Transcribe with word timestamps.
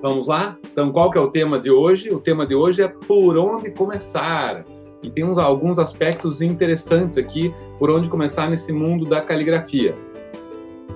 Vamos 0.00 0.28
lá? 0.28 0.56
Então, 0.70 0.92
qual 0.92 1.10
que 1.10 1.18
é 1.18 1.20
o 1.20 1.30
tema 1.30 1.58
de 1.58 1.70
hoje? 1.70 2.10
O 2.10 2.20
tema 2.20 2.46
de 2.46 2.54
hoje 2.54 2.82
é 2.82 2.88
por 2.88 3.36
onde 3.36 3.70
começar. 3.72 4.64
E 5.02 5.10
tem 5.10 5.24
uns, 5.24 5.38
alguns 5.38 5.78
aspectos 5.78 6.40
interessantes 6.40 7.18
aqui 7.18 7.52
por 7.78 7.90
onde 7.90 8.08
começar 8.08 8.48
nesse 8.48 8.72
mundo 8.72 9.04
da 9.04 9.20
caligrafia. 9.20 9.96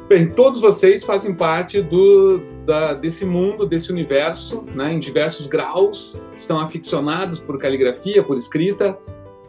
Bem, 0.08 0.28
todos 0.28 0.60
vocês 0.60 1.04
fazem 1.04 1.34
parte 1.34 1.80
do, 1.80 2.40
da, 2.66 2.94
desse 2.94 3.24
mundo, 3.24 3.66
desse 3.66 3.90
universo, 3.90 4.62
né, 4.74 4.92
em 4.92 4.98
diversos 4.98 5.46
graus, 5.46 6.20
são 6.36 6.60
aficionados 6.60 7.40
por 7.40 7.58
caligrafia, 7.58 8.22
por 8.22 8.36
escrita, 8.36 8.98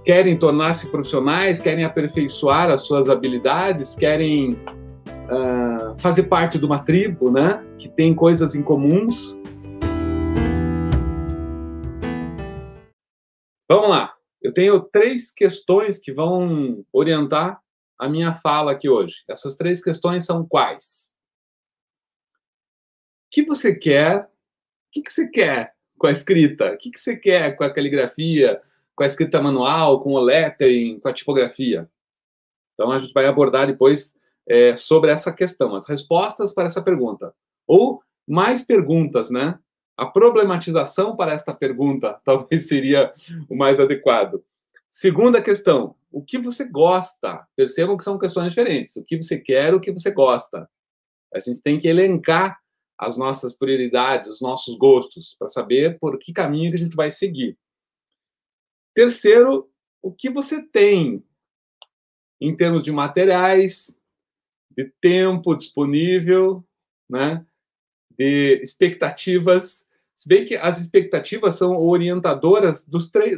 querem 0.05 0.38
tornar-se 0.38 0.90
profissionais, 0.90 1.59
querem 1.59 1.84
aperfeiçoar 1.84 2.70
as 2.70 2.84
suas 2.84 3.09
habilidades, 3.09 3.95
querem 3.95 4.52
uh, 4.54 5.95
fazer 5.98 6.23
parte 6.23 6.58
de 6.58 6.66
uma 6.66 6.80
tribo, 6.80 7.31
né, 7.31 7.62
que 7.84 7.90
tem 7.90 8.16
coisas 8.16 8.55
em 8.55 8.64
comuns. 8.64 9.38
Vamos 13.70 13.90
lá. 13.90 14.16
Eu 14.42 14.54
tenho 14.54 14.80
três 14.80 15.34
questões 15.34 16.00
que 16.00 16.14
vão 16.14 16.86
orientar 16.94 17.62
a 18.00 18.08
minha 18.08 18.34
fala 18.36 18.72
aqui 18.72 18.88
hoje. 18.88 19.26
Essas 19.30 19.58
três 19.58 19.84
questões 19.84 20.26
são 20.26 20.48
quais? 20.48 21.12
O 23.28 23.32
que 23.32 23.44
você 23.44 23.76
quer? 23.76 24.30
O 24.88 25.02
que 25.02 25.12
você 25.12 25.28
quer 25.28 25.76
com 25.98 26.08
a 26.08 26.12
escrita? 26.12 26.72
O 26.72 26.78
que 26.78 26.98
você 26.98 27.18
quer 27.18 27.54
com 27.58 27.66
a 27.66 27.73
caligrafia? 27.73 28.62
Com 28.95 29.04
a 29.04 29.08
escrita 29.08 29.42
manual, 29.42 30.02
com 30.02 30.14
o 30.14 30.20
lettering, 30.22 31.02
com 31.02 31.09
a 31.09 31.14
tipografia? 31.14 31.90
Então, 32.76 32.92
a 32.92 33.00
gente 33.00 33.14
vai 33.14 33.26
abordar 33.26 33.68
depois 33.68 34.18
é, 34.48 34.78
sobre 34.78 35.12
essa 35.12 35.34
questão, 35.34 35.76
as 35.76 35.86
respostas 35.86 36.54
para 36.54 36.68
essa 36.68 36.81
pergunta. 36.81 37.36
Ou 37.67 38.02
mais 38.28 38.61
perguntas, 38.61 39.30
né? 39.30 39.59
A 39.95 40.06
problematização 40.06 41.16
para 41.16 41.33
esta 41.33 41.53
pergunta 41.53 42.19
talvez 42.25 42.67
seria 42.67 43.11
o 43.50 43.56
mais 43.56 43.80
adequado. 43.80 44.44
Segunda 44.89 45.42
questão, 45.42 45.95
o 46.11 46.23
que 46.23 46.38
você 46.38 46.67
gosta? 46.67 47.47
Percebam 47.56 47.97
que 47.97 48.03
são 48.03 48.19
questões 48.19 48.50
diferentes. 48.50 48.95
O 48.95 49.03
que 49.03 49.19
você 49.19 49.39
quer, 49.39 49.73
o 49.73 49.80
que 49.80 49.91
você 49.91 50.11
gosta. 50.11 50.69
A 51.34 51.39
gente 51.39 51.61
tem 51.61 51.80
que 51.80 51.88
elencar 51.88 52.59
as 52.97 53.17
nossas 53.17 53.56
prioridades, 53.56 54.28
os 54.28 54.39
nossos 54.39 54.78
gostos, 54.78 55.36
para 55.38 55.47
saber 55.47 55.97
por 56.00 56.19
que 56.19 56.31
caminho 56.31 56.69
que 56.69 56.78
a 56.78 56.80
gente 56.80 56.95
vai 56.95 57.09
seguir. 57.09 57.58
Terceiro, 58.94 59.69
o 60.02 60.11
que 60.11 60.30
você 60.30 60.61
tem 60.61 61.23
em 62.39 62.56
termos 62.56 62.84
de 62.84 62.91
materiais, 62.91 64.00
de 64.69 64.91
tempo 65.02 65.56
disponível, 65.56 66.64
né? 67.09 67.45
De 68.17 68.59
expectativas, 68.61 69.88
se 70.16 70.28
bem 70.28 70.45
que 70.45 70.56
as 70.56 70.80
expectativas 70.80 71.56
são 71.56 71.75
orientadoras 71.78 72.88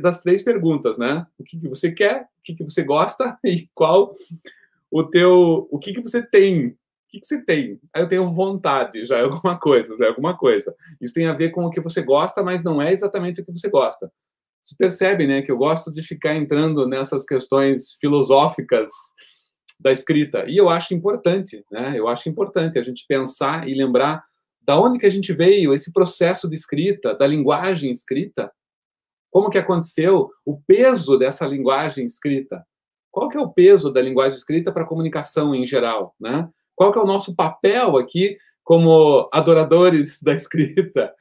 das 0.01 0.21
três 0.21 0.43
perguntas, 0.43 0.97
né? 0.97 1.25
O 1.37 1.43
que, 1.43 1.59
que 1.59 1.67
você 1.67 1.91
quer, 1.91 2.23
o 2.23 2.43
que, 2.43 2.55
que 2.55 2.63
você 2.63 2.83
gosta 2.83 3.37
e 3.43 3.69
qual 3.73 4.13
o 4.91 5.03
teu, 5.03 5.67
o 5.71 5.79
que, 5.79 5.93
que 5.93 6.01
você 6.01 6.21
tem, 6.21 6.67
o 6.67 6.75
que, 7.09 7.19
que 7.21 7.27
você 7.27 7.43
tem? 7.43 7.79
Aí 7.93 8.03
eu 8.03 8.07
tenho 8.07 8.33
vontade, 8.33 9.05
já 9.05 9.17
é 9.17 9.21
alguma 9.23 9.57
coisa, 9.57 9.95
já 9.97 10.05
é 10.05 10.09
alguma 10.09 10.37
coisa. 10.37 10.75
Isso 11.01 11.13
tem 11.13 11.27
a 11.27 11.33
ver 11.33 11.51
com 11.51 11.65
o 11.65 11.69
que 11.69 11.81
você 11.81 12.01
gosta, 12.01 12.43
mas 12.43 12.63
não 12.63 12.81
é 12.81 12.91
exatamente 12.91 13.41
o 13.41 13.45
que 13.45 13.51
você 13.51 13.69
gosta. 13.69 14.11
Você 14.63 14.75
percebe, 14.77 15.27
né, 15.27 15.41
que 15.41 15.51
eu 15.51 15.57
gosto 15.57 15.91
de 15.91 16.01
ficar 16.01 16.35
entrando 16.35 16.87
nessas 16.87 17.23
questões 17.23 17.97
filosóficas 18.01 18.91
da 19.79 19.91
escrita. 19.91 20.45
E 20.47 20.57
eu 20.57 20.69
acho 20.69 20.93
importante, 20.93 21.63
né? 21.71 21.93
Eu 21.97 22.07
acho 22.07 22.29
importante 22.29 22.79
a 22.79 22.83
gente 22.83 23.05
pensar 23.07 23.67
e 23.67 23.75
lembrar 23.75 24.23
da 24.65 24.79
onde 24.79 24.99
que 24.99 25.05
a 25.05 25.09
gente 25.09 25.33
veio, 25.33 25.73
esse 25.73 25.91
processo 25.93 26.49
de 26.49 26.55
escrita, 26.55 27.13
da 27.13 27.27
linguagem 27.27 27.91
escrita, 27.91 28.51
como 29.31 29.49
que 29.49 29.57
aconteceu, 29.57 30.29
o 30.45 30.59
peso 30.65 31.17
dessa 31.17 31.45
linguagem 31.45 32.05
escrita. 32.05 32.65
Qual 33.11 33.29
que 33.29 33.37
é 33.37 33.39
o 33.39 33.51
peso 33.51 33.91
da 33.91 34.01
linguagem 34.01 34.37
escrita 34.37 34.71
para 34.71 34.83
a 34.83 34.87
comunicação 34.87 35.53
em 35.53 35.65
geral, 35.65 36.15
né? 36.19 36.49
Qual 36.75 36.91
que 36.91 36.99
é 36.99 37.01
o 37.01 37.07
nosso 37.07 37.35
papel 37.35 37.97
aqui 37.97 38.37
como 38.63 39.29
adoradores 39.31 40.21
da 40.23 40.33
escrita, 40.33 41.13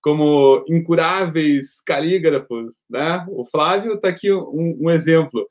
como 0.00 0.64
incuráveis 0.68 1.80
calígrafos, 1.82 2.84
né? 2.88 3.24
O 3.28 3.44
Flávio 3.44 3.94
está 3.94 4.08
aqui 4.08 4.32
um, 4.32 4.78
um 4.80 4.90
exemplo 4.90 5.46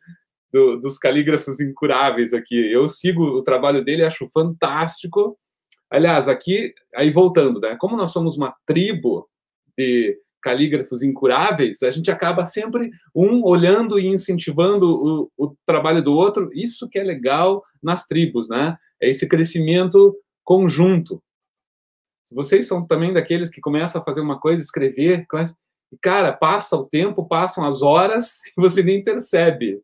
do, 0.51 0.79
dos 0.79 0.97
calígrafos 0.97 1.59
incuráveis 1.59 2.33
aqui. 2.33 2.55
Eu 2.71 2.87
sigo 2.87 3.23
o 3.23 3.43
trabalho 3.43 3.83
dele, 3.83 4.05
acho 4.05 4.29
fantástico, 4.33 5.37
Aliás, 5.89 6.27
aqui, 6.27 6.73
aí 6.95 7.11
voltando, 7.11 7.59
né? 7.59 7.75
Como 7.79 7.95
nós 7.95 8.11
somos 8.11 8.37
uma 8.37 8.55
tribo 8.65 9.29
de 9.77 10.17
calígrafos 10.41 11.01
incuráveis, 11.01 11.81
a 11.81 11.89
gente 11.89 12.11
acaba 12.11 12.45
sempre 12.45 12.91
um 13.15 13.43
olhando 13.43 13.97
e 13.97 14.05
incentivando 14.05 14.85
o, 14.85 15.31
o 15.37 15.55
trabalho 15.65 16.03
do 16.03 16.13
outro. 16.13 16.49
Isso 16.53 16.87
que 16.89 16.99
é 16.99 17.03
legal 17.03 17.63
nas 17.81 18.05
tribos, 18.05 18.47
né? 18.47 18.77
É 19.01 19.09
esse 19.09 19.27
crescimento 19.27 20.15
conjunto. 20.43 21.21
Se 22.23 22.33
vocês 22.33 22.67
são 22.67 22.85
também 22.85 23.13
daqueles 23.13 23.49
que 23.49 23.61
começam 23.61 24.01
a 24.01 24.05
fazer 24.05 24.21
uma 24.21 24.39
coisa, 24.39 24.61
escrever, 24.61 25.25
e 25.91 25.97
cara, 25.97 26.33
passa 26.33 26.75
o 26.75 26.85
tempo, 26.85 27.27
passam 27.27 27.65
as 27.65 27.81
horas 27.81 28.41
e 28.57 28.61
você 28.61 28.83
nem 28.83 29.03
percebe. 29.03 29.81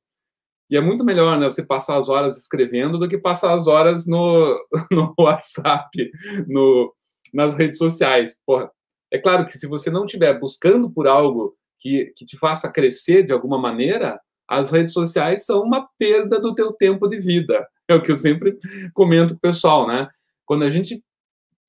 E 0.71 0.77
é 0.77 0.81
muito 0.81 1.03
melhor 1.03 1.37
né, 1.37 1.45
você 1.45 1.65
passar 1.65 1.97
as 1.97 2.07
horas 2.07 2.37
escrevendo 2.37 2.97
do 2.97 3.09
que 3.09 3.17
passar 3.17 3.53
as 3.53 3.67
horas 3.67 4.07
no, 4.07 4.57
no 4.89 5.13
WhatsApp, 5.19 6.09
no, 6.47 6.93
nas 7.33 7.55
redes 7.55 7.77
sociais. 7.77 8.39
Porra, 8.45 8.71
é 9.11 9.19
claro 9.19 9.45
que 9.45 9.57
se 9.57 9.67
você 9.67 9.91
não 9.91 10.05
estiver 10.05 10.39
buscando 10.39 10.89
por 10.89 11.07
algo 11.07 11.53
que, 11.77 12.13
que 12.15 12.25
te 12.25 12.37
faça 12.37 12.71
crescer 12.71 13.23
de 13.23 13.33
alguma 13.33 13.57
maneira, 13.57 14.17
as 14.47 14.71
redes 14.71 14.93
sociais 14.93 15.45
são 15.45 15.61
uma 15.61 15.89
perda 15.99 16.39
do 16.39 16.55
teu 16.55 16.71
tempo 16.71 17.07
de 17.07 17.19
vida. 17.19 17.67
É 17.89 17.93
o 17.93 18.01
que 18.01 18.09
eu 18.09 18.15
sempre 18.15 18.57
comento 18.93 19.33
com 19.33 19.37
o 19.37 19.41
pessoal, 19.41 19.85
né? 19.85 20.07
Quando 20.45 20.63
a 20.63 20.69
gente 20.69 21.03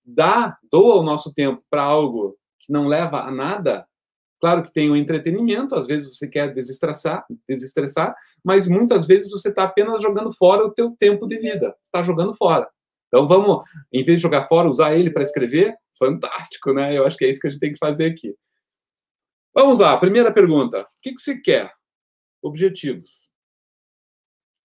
dá, 0.05 0.57
doa 0.71 1.01
o 1.01 1.03
nosso 1.03 1.35
tempo 1.35 1.61
para 1.69 1.83
algo 1.83 2.37
que 2.61 2.73
não 2.73 2.87
leva 2.87 3.23
a 3.23 3.31
nada, 3.33 3.85
Claro 4.43 4.65
que 4.65 4.73
tem 4.73 4.91
o 4.91 4.97
entretenimento, 4.97 5.77
às 5.77 5.87
vezes 5.87 6.17
você 6.17 6.27
quer 6.27 6.53
desestressar, 6.53 7.25
desestressar, 7.49 8.13
mas 8.43 8.67
muitas 8.67 9.07
vezes 9.07 9.31
você 9.31 9.51
está 9.51 9.63
apenas 9.63 10.03
jogando 10.03 10.35
fora 10.35 10.67
o 10.67 10.73
teu 10.73 10.97
tempo 10.99 11.29
de 11.29 11.39
vida. 11.39 11.77
Está 11.81 12.03
jogando 12.03 12.35
fora. 12.35 12.69
Então 13.07 13.29
vamos, 13.29 13.63
em 13.93 14.05
vez 14.05 14.17
de 14.17 14.23
jogar 14.23 14.49
fora, 14.49 14.69
usar 14.69 14.97
ele 14.97 15.13
para 15.13 15.23
escrever. 15.23 15.77
Fantástico, 15.97 16.73
né? 16.73 16.99
Eu 16.99 17.07
acho 17.07 17.17
que 17.17 17.25
é 17.25 17.31
isso 17.31 17.41
que 17.41 17.47
a 17.47 17.51
gente 17.51 17.61
tem 17.61 17.73
que 17.73 17.79
fazer 17.79 18.07
aqui. 18.07 18.35
Vamos 19.55 19.79
lá, 19.79 19.97
primeira 19.97 20.33
pergunta. 20.33 20.81
O 20.81 20.87
que, 21.01 21.15
que 21.15 21.23
você 21.23 21.39
quer? 21.39 21.73
Objetivos. 22.43 23.31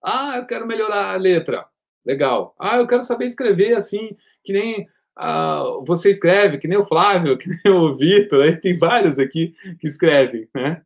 Ah, 0.04 0.38
eu 0.38 0.48
quero 0.48 0.66
melhorar 0.66 1.14
a 1.14 1.18
letra. 1.18 1.68
Legal. 2.04 2.56
Ah, 2.58 2.78
eu 2.78 2.88
quero 2.88 3.04
saber 3.04 3.28
escrever 3.28 3.76
assim, 3.76 4.18
que 4.44 4.54
nem 4.54 4.88
ah, 5.18 5.64
você 5.86 6.10
escreve, 6.10 6.58
que 6.60 6.68
nem 6.68 6.78
o 6.78 6.86
Flávio, 6.86 7.38
que 7.40 7.50
nem 7.50 7.74
o 7.74 7.96
Vitor, 7.96 8.44
aí 8.44 8.56
tem 8.56 8.78
vários 8.78 9.18
aqui 9.18 9.54
que 9.80 9.88
escrevem, 9.88 10.48
né? 10.54 10.82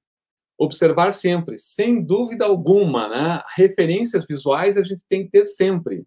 Observar 0.57 1.11
sempre, 1.11 1.57
sem 1.57 2.01
dúvida 2.01 2.45
alguma, 2.45 3.07
né? 3.09 3.41
Referências 3.55 4.25
visuais 4.25 4.77
a 4.77 4.83
gente 4.83 5.01
tem 5.09 5.25
que 5.25 5.31
ter 5.31 5.45
sempre. 5.45 6.05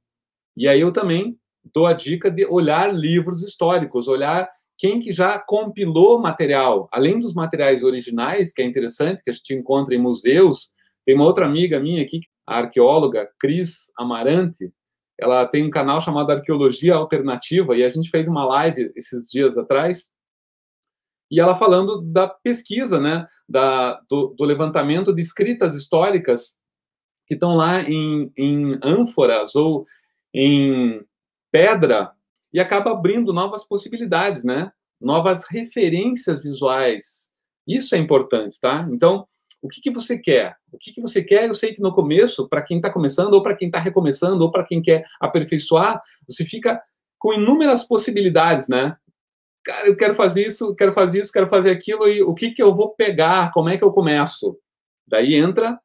E 0.57 0.69
aí 0.69 0.81
eu 0.81 0.93
também 0.93 1.37
dou 1.73 1.87
a 1.87 1.93
dica 1.93 2.31
de 2.31 2.47
olhar 2.47 2.95
livros 2.95 3.43
históricos, 3.43 4.09
olhar 4.09 4.49
quem 4.77 5.01
que 5.01 5.13
já 5.13 5.39
compilou 5.39 6.21
material, 6.21 6.89
além 6.93 7.21
dos 7.21 7.35
materiais 7.35 7.83
originais, 7.83 8.53
que 8.53 8.63
é 8.63 8.65
interessante, 8.65 9.23
que 9.23 9.31
a 9.31 9.35
gente 9.35 9.55
encontra 9.55 9.95
em 9.95 10.01
museus. 10.01 10.73
Tem 11.05 11.15
uma 11.15 11.25
outra 11.25 11.47
amiga 11.47 11.79
minha 11.79 12.03
aqui, 12.03 12.21
a 12.47 12.59
arqueóloga 12.59 13.29
Cris 13.39 13.93
Amarante, 13.99 14.73
ela 15.19 15.47
tem 15.47 15.65
um 15.65 15.71
canal 15.71 16.01
chamado 16.01 16.31
Arqueologia 16.31 16.95
Alternativa, 16.95 17.77
e 17.77 17.85
a 17.85 17.91
gente 17.91 18.11
fez 18.11 18.29
uma 18.29 18.45
live 18.45 18.93
esses 18.97 19.29
dias 19.31 19.57
atrás, 19.57 20.13
e 21.31 21.41
ela 21.41 21.57
falando 21.57 22.03
da 22.03 22.29
pesquisa, 22.29 23.01
né, 23.01 23.27
da, 23.49 24.01
do, 24.09 24.35
do 24.37 24.45
levantamento 24.45 25.15
de 25.15 25.21
escritas 25.21 25.75
históricas 25.75 26.59
que 27.27 27.35
estão 27.35 27.55
lá 27.57 27.83
em, 27.83 28.31
em 28.37 28.79
ânforas 28.83 29.55
ou 29.55 29.87
em 30.33 31.05
pedra, 31.51 32.13
e 32.53 32.61
acaba 32.61 32.93
abrindo 32.93 33.33
novas 33.33 33.67
possibilidades, 33.67 34.45
né? 34.45 34.71
Novas 35.01 35.45
referências 35.51 36.41
visuais. 36.41 37.29
Isso 37.67 37.97
é 37.97 37.99
importante, 37.99 38.61
tá? 38.61 38.87
Então, 38.93 39.27
o 39.65 39.69
que, 39.69 39.81
que 39.81 39.91
você 39.91 40.19
quer? 40.19 40.55
O 40.71 40.77
que, 40.77 40.93
que 40.93 41.01
você 41.01 41.25
quer? 41.25 41.49
Eu 41.49 41.55
sei 41.55 41.73
que 41.73 41.81
no 41.81 41.95
começo, 41.95 42.47
para 42.47 42.61
quem 42.61 42.77
está 42.77 42.93
começando, 42.93 43.33
ou 43.33 43.43
para 43.43 43.57
quem 43.57 43.69
está 43.69 43.79
recomeçando, 43.79 44.45
ou 44.45 44.51
para 44.51 44.63
quem 44.63 44.83
quer 44.83 45.07
aperfeiçoar, 45.19 46.03
você 46.29 46.45
fica 46.45 46.83
com 47.19 47.33
inúmeras 47.33 47.83
possibilidades, 47.83 48.69
né? 48.69 48.95
Cara, 49.65 49.87
eu 49.87 49.97
quero 49.97 50.15
fazer 50.15 50.47
isso, 50.47 50.75
quero 50.75 50.93
fazer 50.93 51.23
isso, 51.23 51.33
quero 51.33 51.49
fazer 51.49 51.71
aquilo, 51.71 52.07
e 52.07 52.23
o 52.23 52.35
que, 52.35 52.51
que 52.51 52.63
eu 52.63 52.75
vou 52.75 52.95
pegar? 52.95 53.53
Como 53.53 53.71
é 53.71 53.79
que 53.79 53.85
eu 53.85 53.91
começo? 53.91 54.59
Daí 55.09 55.35
entra 55.35 55.81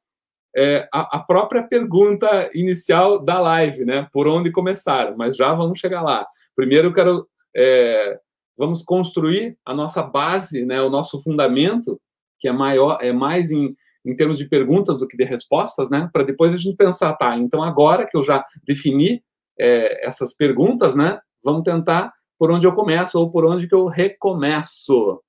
é, 0.54 0.86
a, 0.94 1.18
a, 1.18 1.20
própria 1.20 1.64
pergunta 1.64 2.50
inicial 2.54 3.18
da 3.18 3.40
live, 3.40 3.86
né? 3.86 4.10
Por 4.12 4.28
onde 4.28 4.52
começar? 4.52 5.16
Mas 5.16 5.38
já 5.38 5.54
vamos 5.54 5.80
chegar 5.80 6.02
lá. 6.02 6.28
Primeiro 6.54 6.90
eu 6.90 6.94
quero 6.94 7.26
é, 7.56 8.20
vamos 8.58 8.84
construir 8.84 9.58
a 9.66 9.74
nossa 9.74 10.04
base, 10.04 10.66
né, 10.66 10.82
o 10.82 10.90
nosso 10.90 11.24
fundamento, 11.24 11.98
que 12.40 12.48
é 12.48 12.52
maior, 12.52 12.98
é 13.02 13.12
mais 13.12 13.52
em, 13.52 13.76
em 14.06 14.16
termos 14.16 14.38
de 14.38 14.46
perguntas 14.46 14.98
do 14.98 15.08
que 15.08 15.18
de 15.18 15.24
respostas, 15.24 15.90
né, 15.90 16.10
para 16.12 16.24
depois 16.24 16.54
a 16.54 16.58
gente 16.58 16.76
pensar, 16.76 17.14
tá, 17.16 17.38
então 17.38 17.62
agora 17.64 18.08
que 18.08 18.18
eu 18.18 18.24
já 18.24 18.46
defini 18.66 19.24
é, 19.60 20.08
essas 20.08 20.34
perguntas, 20.34 20.96
né, 20.96 21.20
vamos 21.44 21.64
tentar 21.64 22.14
por 22.38 22.52
onde 22.52 22.66
eu 22.66 22.74
começo 22.74 23.20
ou 23.20 23.30
por 23.30 23.46
onde 23.46 23.68
que 23.68 23.76
eu 23.76 23.86
recomeço. 23.86 25.22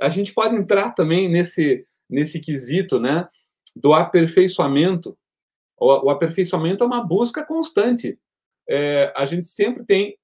A 0.00 0.10
gente 0.10 0.34
pode 0.34 0.54
entrar 0.54 0.90
também 0.90 1.28
nesse, 1.28 1.86
nesse 2.08 2.38
quesito, 2.38 3.00
né, 3.00 3.26
do 3.74 3.94
aperfeiçoamento. 3.94 5.16
O, 5.78 6.06
o 6.06 6.10
aperfeiçoamento 6.10 6.84
é 6.84 6.86
uma 6.86 7.02
busca 7.02 7.44
constante. 7.44 8.18
É, 8.68 9.12
a 9.16 9.24
gente 9.24 9.46
sempre 9.46 9.84
tem 9.84 10.16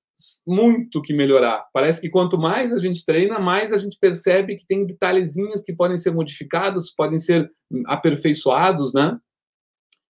muito 0.46 1.00
que 1.02 1.12
melhorar. 1.12 1.66
Parece 1.72 2.00
que 2.00 2.08
quanto 2.08 2.38
mais 2.38 2.72
a 2.72 2.78
gente 2.78 3.04
treina, 3.04 3.38
mais 3.38 3.72
a 3.72 3.78
gente 3.78 3.98
percebe 3.98 4.56
que 4.56 4.66
tem 4.66 4.86
detalhezinhos 4.86 5.62
que 5.62 5.72
podem 5.72 5.98
ser 5.98 6.12
modificados, 6.12 6.90
podem 6.90 7.18
ser 7.18 7.50
aperfeiçoados, 7.86 8.92
né? 8.92 9.18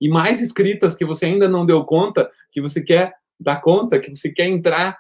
E 0.01 0.09
mais 0.09 0.41
escritas 0.41 0.95
que 0.95 1.05
você 1.05 1.27
ainda 1.27 1.49
não 1.49 1.67
deu 1.67 1.85
conta, 1.85 2.31
que 2.53 2.61
você 2.61 2.83
quer 2.83 3.15
dar 3.39 3.61
conta, 3.61 3.99
que 3.99 4.15
você 4.15 4.33
quer 4.33 4.47
entrar 4.47 4.99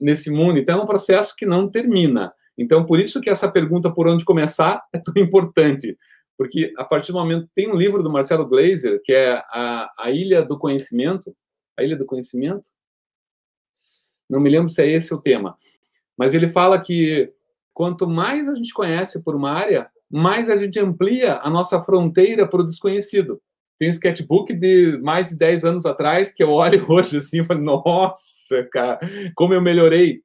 nesse 0.00 0.30
mundo. 0.30 0.58
Então 0.58 0.80
é 0.80 0.82
um 0.82 0.86
processo 0.86 1.34
que 1.36 1.46
não 1.46 1.68
termina. 1.70 2.32
Então 2.56 2.84
por 2.84 3.00
isso 3.00 3.20
que 3.20 3.30
essa 3.30 3.50
pergunta 3.50 3.92
por 3.92 4.08
onde 4.08 4.24
começar 4.24 4.82
é 4.92 4.98
tão 4.98 5.14
importante, 5.16 5.96
porque 6.36 6.72
a 6.76 6.84
partir 6.84 7.12
do 7.12 7.18
momento 7.18 7.48
tem 7.54 7.68
um 7.68 7.76
livro 7.76 8.02
do 8.02 8.10
Marcelo 8.10 8.46
Glazer 8.46 9.00
que 9.04 9.12
é 9.12 9.42
a, 9.50 9.90
a 9.98 10.10
Ilha 10.10 10.42
do 10.42 10.58
Conhecimento, 10.58 11.34
a 11.78 11.82
Ilha 11.82 11.96
do 11.96 12.06
Conhecimento, 12.06 12.68
não 14.28 14.40
me 14.40 14.50
lembro 14.50 14.68
se 14.68 14.82
é 14.82 14.86
esse 14.86 15.12
o 15.14 15.20
tema. 15.20 15.56
Mas 16.16 16.34
ele 16.34 16.48
fala 16.48 16.80
que 16.80 17.32
quanto 17.72 18.08
mais 18.08 18.48
a 18.48 18.54
gente 18.54 18.74
conhece 18.74 19.22
por 19.22 19.36
uma 19.36 19.52
área, 19.52 19.88
mais 20.10 20.50
a 20.50 20.56
gente 20.56 20.78
amplia 20.80 21.38
a 21.38 21.48
nossa 21.48 21.82
fronteira 21.82 22.46
para 22.46 22.60
o 22.60 22.66
desconhecido. 22.66 23.40
Tem 23.78 23.88
um 23.88 23.90
sketchbook 23.90 24.52
de 24.54 24.98
mais 25.02 25.28
de 25.28 25.38
10 25.38 25.64
anos 25.64 25.86
atrás 25.86 26.32
que 26.32 26.42
eu 26.42 26.50
olho 26.50 26.84
hoje 26.90 27.18
assim 27.18 27.40
e 27.40 27.44
falo, 27.44 27.62
nossa, 27.62 28.64
cara, 28.72 28.98
como 29.36 29.54
eu 29.54 29.62
melhorei. 29.62 30.22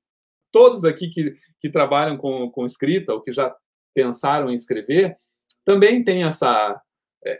Todos 0.52 0.84
aqui 0.84 1.10
que, 1.10 1.36
que 1.62 1.70
trabalham 1.70 2.18
com, 2.18 2.50
com 2.50 2.66
escrita 2.66 3.14
ou 3.14 3.22
que 3.22 3.32
já 3.32 3.54
pensaram 3.94 4.50
em 4.50 4.56
escrever 4.56 5.16
também 5.64 6.04
têm 6.04 6.24
essa, 6.24 6.82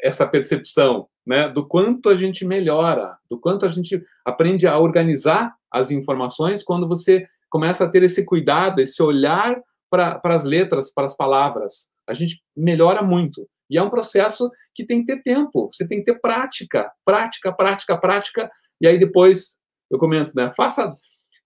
essa 0.02 0.28
percepção 0.28 1.08
né, 1.26 1.50
do 1.50 1.66
quanto 1.66 2.10
a 2.10 2.16
gente 2.16 2.46
melhora, 2.46 3.18
do 3.30 3.40
quanto 3.40 3.66
a 3.66 3.70
gente 3.70 4.04
aprende 4.26 4.68
a 4.68 4.78
organizar 4.78 5.56
as 5.74 5.92
informações 5.92 6.64
quando 6.64 6.88
você 6.88 7.26
começa 7.50 7.86
a 7.86 7.90
ter 7.90 8.04
esse 8.04 8.24
cuidado, 8.24 8.80
esse 8.80 9.02
olhar 9.02 9.60
para 9.90 10.20
as 10.24 10.44
letras, 10.44 10.92
para 10.94 11.06
as 11.06 11.16
palavras. 11.16 11.88
A 12.08 12.14
gente 12.14 12.42
melhora 12.56 13.02
muito. 13.02 13.48
E 13.70 13.78
é 13.78 13.82
um 13.82 13.90
processo 13.90 14.50
que 14.76 14.86
tem 14.86 15.04
que 15.04 15.08
ter 15.08 15.22
tempo, 15.24 15.70
você 15.72 15.88
tem 15.88 16.00
que 16.00 16.06
ter 16.06 16.20
prática, 16.20 16.92
prática, 17.06 17.52
prática, 17.52 17.98
prática, 17.98 18.52
e 18.82 18.88
aí 18.88 19.00
depois 19.00 19.58
eu 19.90 19.98
comento, 19.98 20.34
né? 20.36 20.52
Faça. 20.56 20.94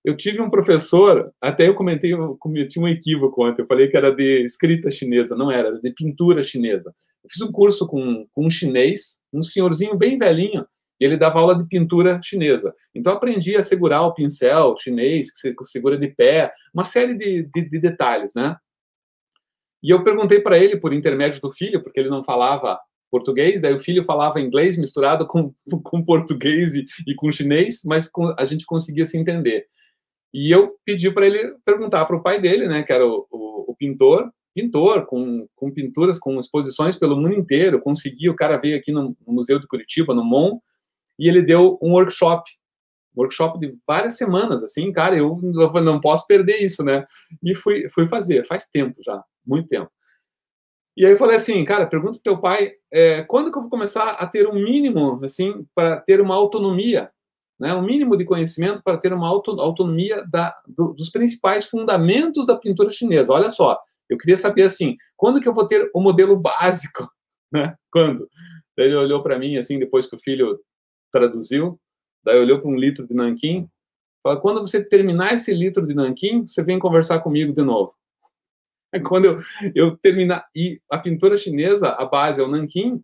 Eu 0.03 0.15
tive 0.15 0.41
um 0.41 0.49
professor, 0.49 1.31
até 1.41 1.67
eu 1.67 1.75
comentei, 1.75 2.13
eu 2.13 2.37
cometi 2.39 2.79
um 2.79 2.87
equívoco 2.87 3.45
ontem, 3.45 3.61
eu 3.61 3.67
falei 3.67 3.87
que 3.89 3.97
era 3.97 4.11
de 4.11 4.43
escrita 4.43 4.89
chinesa, 4.89 5.35
não 5.35 5.51
era, 5.51 5.67
era 5.67 5.81
de 5.81 5.91
pintura 5.91 6.41
chinesa. 6.41 6.93
Eu 7.23 7.29
fiz 7.29 7.41
um 7.41 7.51
curso 7.51 7.85
com, 7.85 8.25
com 8.31 8.45
um 8.45 8.49
chinês, 8.49 9.19
um 9.33 9.41
senhorzinho 9.41 9.97
bem 9.97 10.17
velhinho, 10.17 10.65
e 10.99 11.05
ele 11.05 11.17
dava 11.17 11.39
aula 11.39 11.55
de 11.55 11.67
pintura 11.67 12.19
chinesa. 12.23 12.73
Então 12.93 13.13
aprendi 13.13 13.55
a 13.55 13.63
segurar 13.63 14.01
o 14.03 14.13
pincel 14.13 14.75
chinês, 14.77 15.31
que 15.31 15.39
se 15.39 15.55
segura 15.65 15.97
de 15.97 16.07
pé, 16.07 16.51
uma 16.73 16.83
série 16.83 17.15
de, 17.15 17.43
de, 17.43 17.69
de 17.69 17.79
detalhes, 17.79 18.33
né? 18.35 18.55
E 19.81 19.91
eu 19.91 20.03
perguntei 20.03 20.39
para 20.39 20.57
ele, 20.57 20.77
por 20.77 20.91
intermédio 20.91 21.39
do 21.39 21.51
filho, 21.51 21.83
porque 21.83 21.99
ele 21.99 22.09
não 22.09 22.23
falava 22.23 22.79
português, 23.09 23.61
daí 23.61 23.73
o 23.73 23.79
filho 23.79 24.03
falava 24.03 24.41
inglês 24.41 24.77
misturado 24.77 25.25
com, 25.27 25.53
com 25.83 26.03
português 26.03 26.75
e, 26.75 26.85
e 27.07 27.15
com 27.15 27.31
chinês, 27.31 27.81
mas 27.85 28.09
com, 28.09 28.33
a 28.37 28.45
gente 28.45 28.65
conseguia 28.65 29.05
se 29.05 29.17
entender. 29.17 29.65
E 30.33 30.51
eu 30.51 30.75
pedi 30.83 31.09
para 31.11 31.25
ele 31.25 31.39
perguntar 31.63 32.05
para 32.05 32.15
o 32.15 32.21
pai 32.21 32.39
dele, 32.39 32.67
né, 32.67 32.83
que 32.83 32.91
era 32.91 33.05
o, 33.05 33.25
o, 33.31 33.71
o 33.71 33.75
pintor, 33.75 34.29
pintor, 34.53 35.05
com, 35.05 35.47
com 35.55 35.71
pinturas, 35.71 36.19
com 36.19 36.39
exposições 36.39 36.95
pelo 36.95 37.15
mundo 37.15 37.35
inteiro, 37.35 37.79
consegui, 37.79 38.29
o 38.29 38.35
cara 38.35 38.57
veio 38.57 38.75
aqui 38.75 38.91
no, 38.91 39.15
no 39.25 39.33
Museu 39.33 39.59
de 39.59 39.67
Curitiba, 39.67 40.15
no 40.15 40.23
MON, 40.23 40.59
e 41.17 41.27
ele 41.27 41.41
deu 41.41 41.77
um 41.81 41.93
workshop, 41.93 42.49
workshop 43.15 43.59
de 43.59 43.75
várias 43.87 44.17
semanas, 44.17 44.63
assim, 44.63 44.91
cara, 44.91 45.17
eu, 45.17 45.39
não 45.83 45.99
posso 45.99 46.25
perder 46.27 46.57
isso, 46.57 46.83
né? 46.83 47.05
E 47.43 47.55
fui, 47.55 47.89
fui 47.89 48.07
fazer, 48.07 48.45
faz 48.45 48.67
tempo 48.67 49.01
já, 49.03 49.23
muito 49.45 49.67
tempo. 49.67 49.89
E 50.95 51.05
aí 51.05 51.11
eu 51.11 51.17
falei 51.17 51.35
assim, 51.35 51.63
cara, 51.63 51.85
pergunta 51.85 52.13
pro 52.13 52.21
teu 52.21 52.39
pai, 52.39 52.71
é, 52.91 53.23
quando 53.23 53.51
que 53.51 53.57
eu 53.57 53.61
vou 53.61 53.69
começar 53.69 54.03
a 54.03 54.25
ter 54.25 54.47
um 54.47 54.55
mínimo, 54.55 55.23
assim, 55.23 55.65
para 55.75 55.97
ter 56.01 56.19
uma 56.19 56.35
autonomia, 56.35 57.11
né? 57.59 57.73
Um 57.73 57.81
mínimo 57.81 58.15
de 58.15 58.25
conhecimento 58.25 58.81
para 58.83 58.97
ter 58.97 59.13
uma 59.13 59.27
auto, 59.27 59.59
autonomia 59.59 60.23
da, 60.29 60.55
do, 60.67 60.93
dos 60.93 61.09
principais 61.09 61.65
fundamentos 61.65 62.45
da 62.45 62.55
pintura 62.55 62.91
chinesa. 62.91 63.33
Olha 63.33 63.49
só, 63.49 63.79
eu 64.09 64.17
queria 64.17 64.37
saber 64.37 64.63
assim, 64.63 64.95
quando 65.15 65.41
que 65.41 65.47
eu 65.47 65.53
vou 65.53 65.67
ter 65.67 65.89
o 65.93 66.01
modelo 66.01 66.35
básico, 66.35 67.09
né? 67.51 67.75
Quando? 67.91 68.27
Ele 68.77 68.95
olhou 68.95 69.23
para 69.23 69.39
mim 69.39 69.57
assim, 69.57 69.79
depois 69.79 70.05
que 70.05 70.15
o 70.15 70.19
filho 70.19 70.59
traduziu, 71.11 71.79
daí 72.23 72.39
olhou 72.39 72.59
para 72.59 72.69
um 72.69 72.75
litro 72.75 73.07
de 73.07 73.13
nanquim, 73.13 73.69
falou: 74.23 74.41
quando 74.41 74.61
você 74.61 74.83
terminar 74.83 75.33
esse 75.33 75.53
litro 75.53 75.85
de 75.85 75.93
nanquim, 75.93 76.45
você 76.45 76.63
vem 76.63 76.79
conversar 76.79 77.19
comigo 77.19 77.53
de 77.53 77.61
novo. 77.61 77.93
Quando 79.07 79.25
eu, 79.25 79.39
eu 79.75 79.97
terminar 79.97 80.45
e 80.55 80.81
a 80.89 80.97
pintura 80.97 81.35
chinesa, 81.37 81.89
a 81.89 82.05
base 82.05 82.41
é 82.41 82.43
o 82.43 82.47
nanquim, 82.47 83.03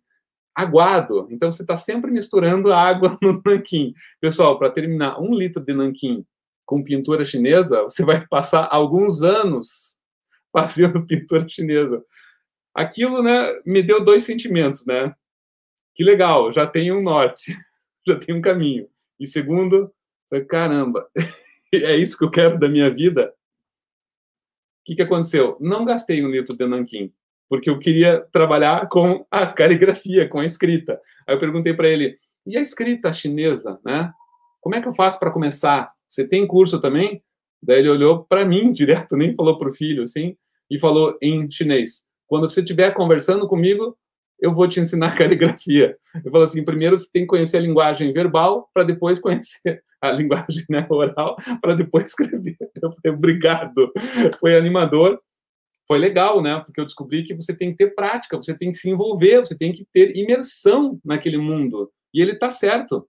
aguado. 0.55 1.27
Então 1.31 1.51
você 1.51 1.63
está 1.63 1.75
sempre 1.75 2.11
misturando 2.11 2.73
água 2.73 3.17
no 3.21 3.41
nanquim. 3.45 3.93
Pessoal, 4.21 4.57
para 4.57 4.71
terminar 4.71 5.19
um 5.19 5.33
litro 5.33 5.63
de 5.63 5.73
nanquim 5.73 6.25
com 6.65 6.83
pintura 6.83 7.25
chinesa, 7.25 7.83
você 7.83 8.05
vai 8.05 8.25
passar 8.27 8.67
alguns 8.71 9.21
anos 9.21 9.99
fazendo 10.51 11.05
pintura 11.05 11.47
chinesa. 11.47 12.03
Aquilo, 12.73 13.21
né, 13.21 13.47
me 13.65 13.83
deu 13.83 14.03
dois 14.03 14.23
sentimentos, 14.23 14.85
né? 14.85 15.13
Que 15.95 16.03
legal, 16.03 16.51
já 16.51 16.65
tem 16.65 16.91
um 16.91 17.03
norte, 17.03 17.55
já 18.07 18.17
tem 18.17 18.35
um 18.35 18.41
caminho. 18.41 18.87
E 19.19 19.27
segundo, 19.27 19.91
caramba, 20.49 21.07
é 21.73 21.95
isso 21.95 22.17
que 22.17 22.25
eu 22.25 22.31
quero 22.31 22.59
da 22.59 22.67
minha 22.67 22.89
vida? 22.89 23.33
O 24.81 24.85
que, 24.85 24.95
que 24.95 25.01
aconteceu? 25.01 25.57
Não 25.59 25.85
gastei 25.85 26.23
um 26.23 26.29
litro 26.29 26.57
de 26.57 26.67
nanquim, 26.67 27.13
porque 27.49 27.69
eu 27.69 27.79
queria 27.79 28.21
trabalhar 28.31 28.89
com 28.89 29.25
a 29.31 29.47
caligrafia, 29.53 30.27
com 30.27 30.39
a 30.39 30.45
escrita. 30.45 30.99
Aí 31.27 31.35
eu 31.35 31.39
perguntei 31.39 31.73
para 31.73 31.87
ele, 31.87 32.17
e 32.45 32.57
a 32.57 32.61
escrita 32.61 33.13
chinesa, 33.13 33.79
né? 33.85 34.11
Como 34.59 34.75
é 34.75 34.81
que 34.81 34.87
eu 34.87 34.93
faço 34.93 35.19
para 35.19 35.31
começar? 35.31 35.91
Você 36.09 36.27
tem 36.27 36.45
curso 36.45 36.79
também? 36.81 37.23
Daí 37.61 37.79
ele 37.79 37.89
olhou 37.89 38.25
para 38.25 38.45
mim 38.45 38.71
direto, 38.71 39.15
nem 39.15 39.33
falou 39.35 39.57
para 39.57 39.69
o 39.69 39.73
filho, 39.73 40.03
assim, 40.03 40.35
e 40.69 40.77
falou 40.77 41.17
em 41.21 41.49
chinês. 41.49 42.05
Quando 42.27 42.49
você 42.49 42.59
estiver 42.59 42.93
conversando 42.93 43.47
comigo, 43.47 43.97
eu 44.43 44.53
vou 44.53 44.67
te 44.67 44.81
ensinar 44.81 45.15
caligrafia. 45.15 45.97
Eu 46.23 46.29
falo 46.29 46.43
assim, 46.43 46.65
primeiro 46.65 46.99
você 46.99 47.09
tem 47.11 47.23
que 47.23 47.29
conhecer 47.29 47.57
a 47.57 47.61
linguagem 47.61 48.11
verbal, 48.11 48.69
para 48.73 48.83
depois 48.83 49.17
conhecer 49.17 49.81
a 50.01 50.11
linguagem 50.11 50.65
né, 50.69 50.85
oral, 50.89 51.37
para 51.61 51.73
depois 51.73 52.09
escrever. 52.09 52.57
Eu 52.59 52.91
falei, 52.91 53.17
obrigado. 53.17 53.91
Foi 54.39 54.57
animador. 54.57 55.19
Foi 55.87 55.97
legal, 55.97 56.41
né? 56.41 56.59
Porque 56.59 56.79
eu 56.79 56.85
descobri 56.85 57.23
que 57.23 57.33
você 57.33 57.55
tem 57.55 57.71
que 57.71 57.77
ter 57.77 57.95
prática, 57.95 58.35
você 58.35 58.57
tem 58.57 58.71
que 58.71 58.77
se 58.77 58.89
envolver, 58.89 59.39
você 59.39 59.57
tem 59.57 59.71
que 59.71 59.85
ter 59.93 60.15
imersão 60.17 60.99
naquele 61.03 61.37
mundo. 61.37 61.89
E 62.13 62.21
ele 62.21 62.33
está 62.33 62.49
certo. 62.49 63.07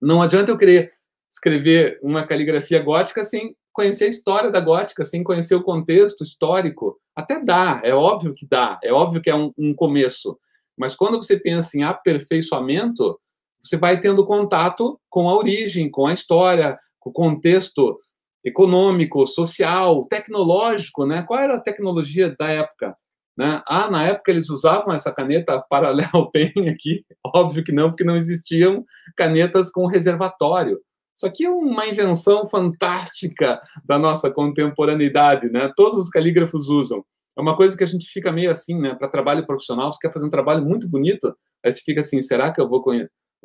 Não 0.00 0.22
adianta 0.22 0.50
eu 0.50 0.58
querer 0.58 0.92
escrever 1.30 1.98
uma 2.02 2.26
caligrafia 2.26 2.80
gótica 2.80 3.24
sem 3.24 3.56
conhecer 3.72 4.04
a 4.04 4.08
história 4.08 4.50
da 4.50 4.60
gótica, 4.60 5.04
sem 5.04 5.24
conhecer 5.24 5.54
o 5.54 5.62
contexto 5.62 6.22
histórico. 6.22 7.00
Até 7.16 7.42
dá, 7.42 7.80
é 7.82 7.94
óbvio 7.94 8.34
que 8.34 8.46
dá, 8.46 8.78
é 8.82 8.92
óbvio 8.92 9.22
que 9.22 9.30
é 9.30 9.34
um, 9.34 9.52
um 9.56 9.74
começo. 9.74 10.38
Mas 10.76 10.94
quando 10.94 11.22
você 11.22 11.38
pensa 11.38 11.76
em 11.76 11.82
aperfeiçoamento, 11.82 13.18
você 13.62 13.76
vai 13.76 14.00
tendo 14.00 14.26
contato 14.26 14.98
com 15.08 15.28
a 15.28 15.36
origem, 15.36 15.90
com 15.90 16.06
a 16.06 16.12
história, 16.12 16.78
com 16.98 17.10
o 17.10 17.12
contexto 17.12 17.98
econômico, 18.44 19.26
social, 19.26 20.06
tecnológico, 20.06 21.06
né? 21.06 21.22
Qual 21.22 21.38
era 21.38 21.54
a 21.54 21.60
tecnologia 21.60 22.34
da 22.36 22.48
época? 22.48 22.96
Né? 23.36 23.62
Ah, 23.66 23.90
na 23.90 24.04
época 24.04 24.30
eles 24.30 24.50
usavam 24.50 24.92
essa 24.92 25.12
caneta 25.12 25.64
Parallel 25.70 26.30
Pen 26.32 26.68
aqui? 26.68 27.04
Óbvio 27.24 27.64
que 27.64 27.72
não, 27.72 27.88
porque 27.88 28.04
não 28.04 28.16
existiam 28.16 28.84
canetas 29.16 29.70
com 29.70 29.86
reservatório. 29.86 30.80
Isso 31.14 31.26
aqui 31.26 31.44
é 31.44 31.50
uma 31.50 31.86
invenção 31.86 32.48
fantástica 32.48 33.60
da 33.84 33.98
nossa 33.98 34.30
contemporaneidade, 34.30 35.48
né? 35.50 35.72
Todos 35.76 35.98
os 35.98 36.08
calígrafos 36.08 36.68
usam. 36.68 37.04
É 37.36 37.40
uma 37.40 37.56
coisa 37.56 37.76
que 37.76 37.84
a 37.84 37.86
gente 37.86 38.06
fica 38.06 38.30
meio 38.32 38.50
assim, 38.50 38.78
né? 38.78 38.94
Para 38.94 39.08
trabalho 39.08 39.46
profissional, 39.46 39.92
você 39.92 39.98
quer 40.00 40.12
fazer 40.12 40.26
um 40.26 40.30
trabalho 40.30 40.64
muito 40.64 40.88
bonito, 40.88 41.34
aí 41.64 41.72
você 41.72 41.80
fica 41.80 42.00
assim, 42.00 42.20
será 42.20 42.52
que 42.52 42.60
eu 42.60 42.68
vou, 42.68 42.84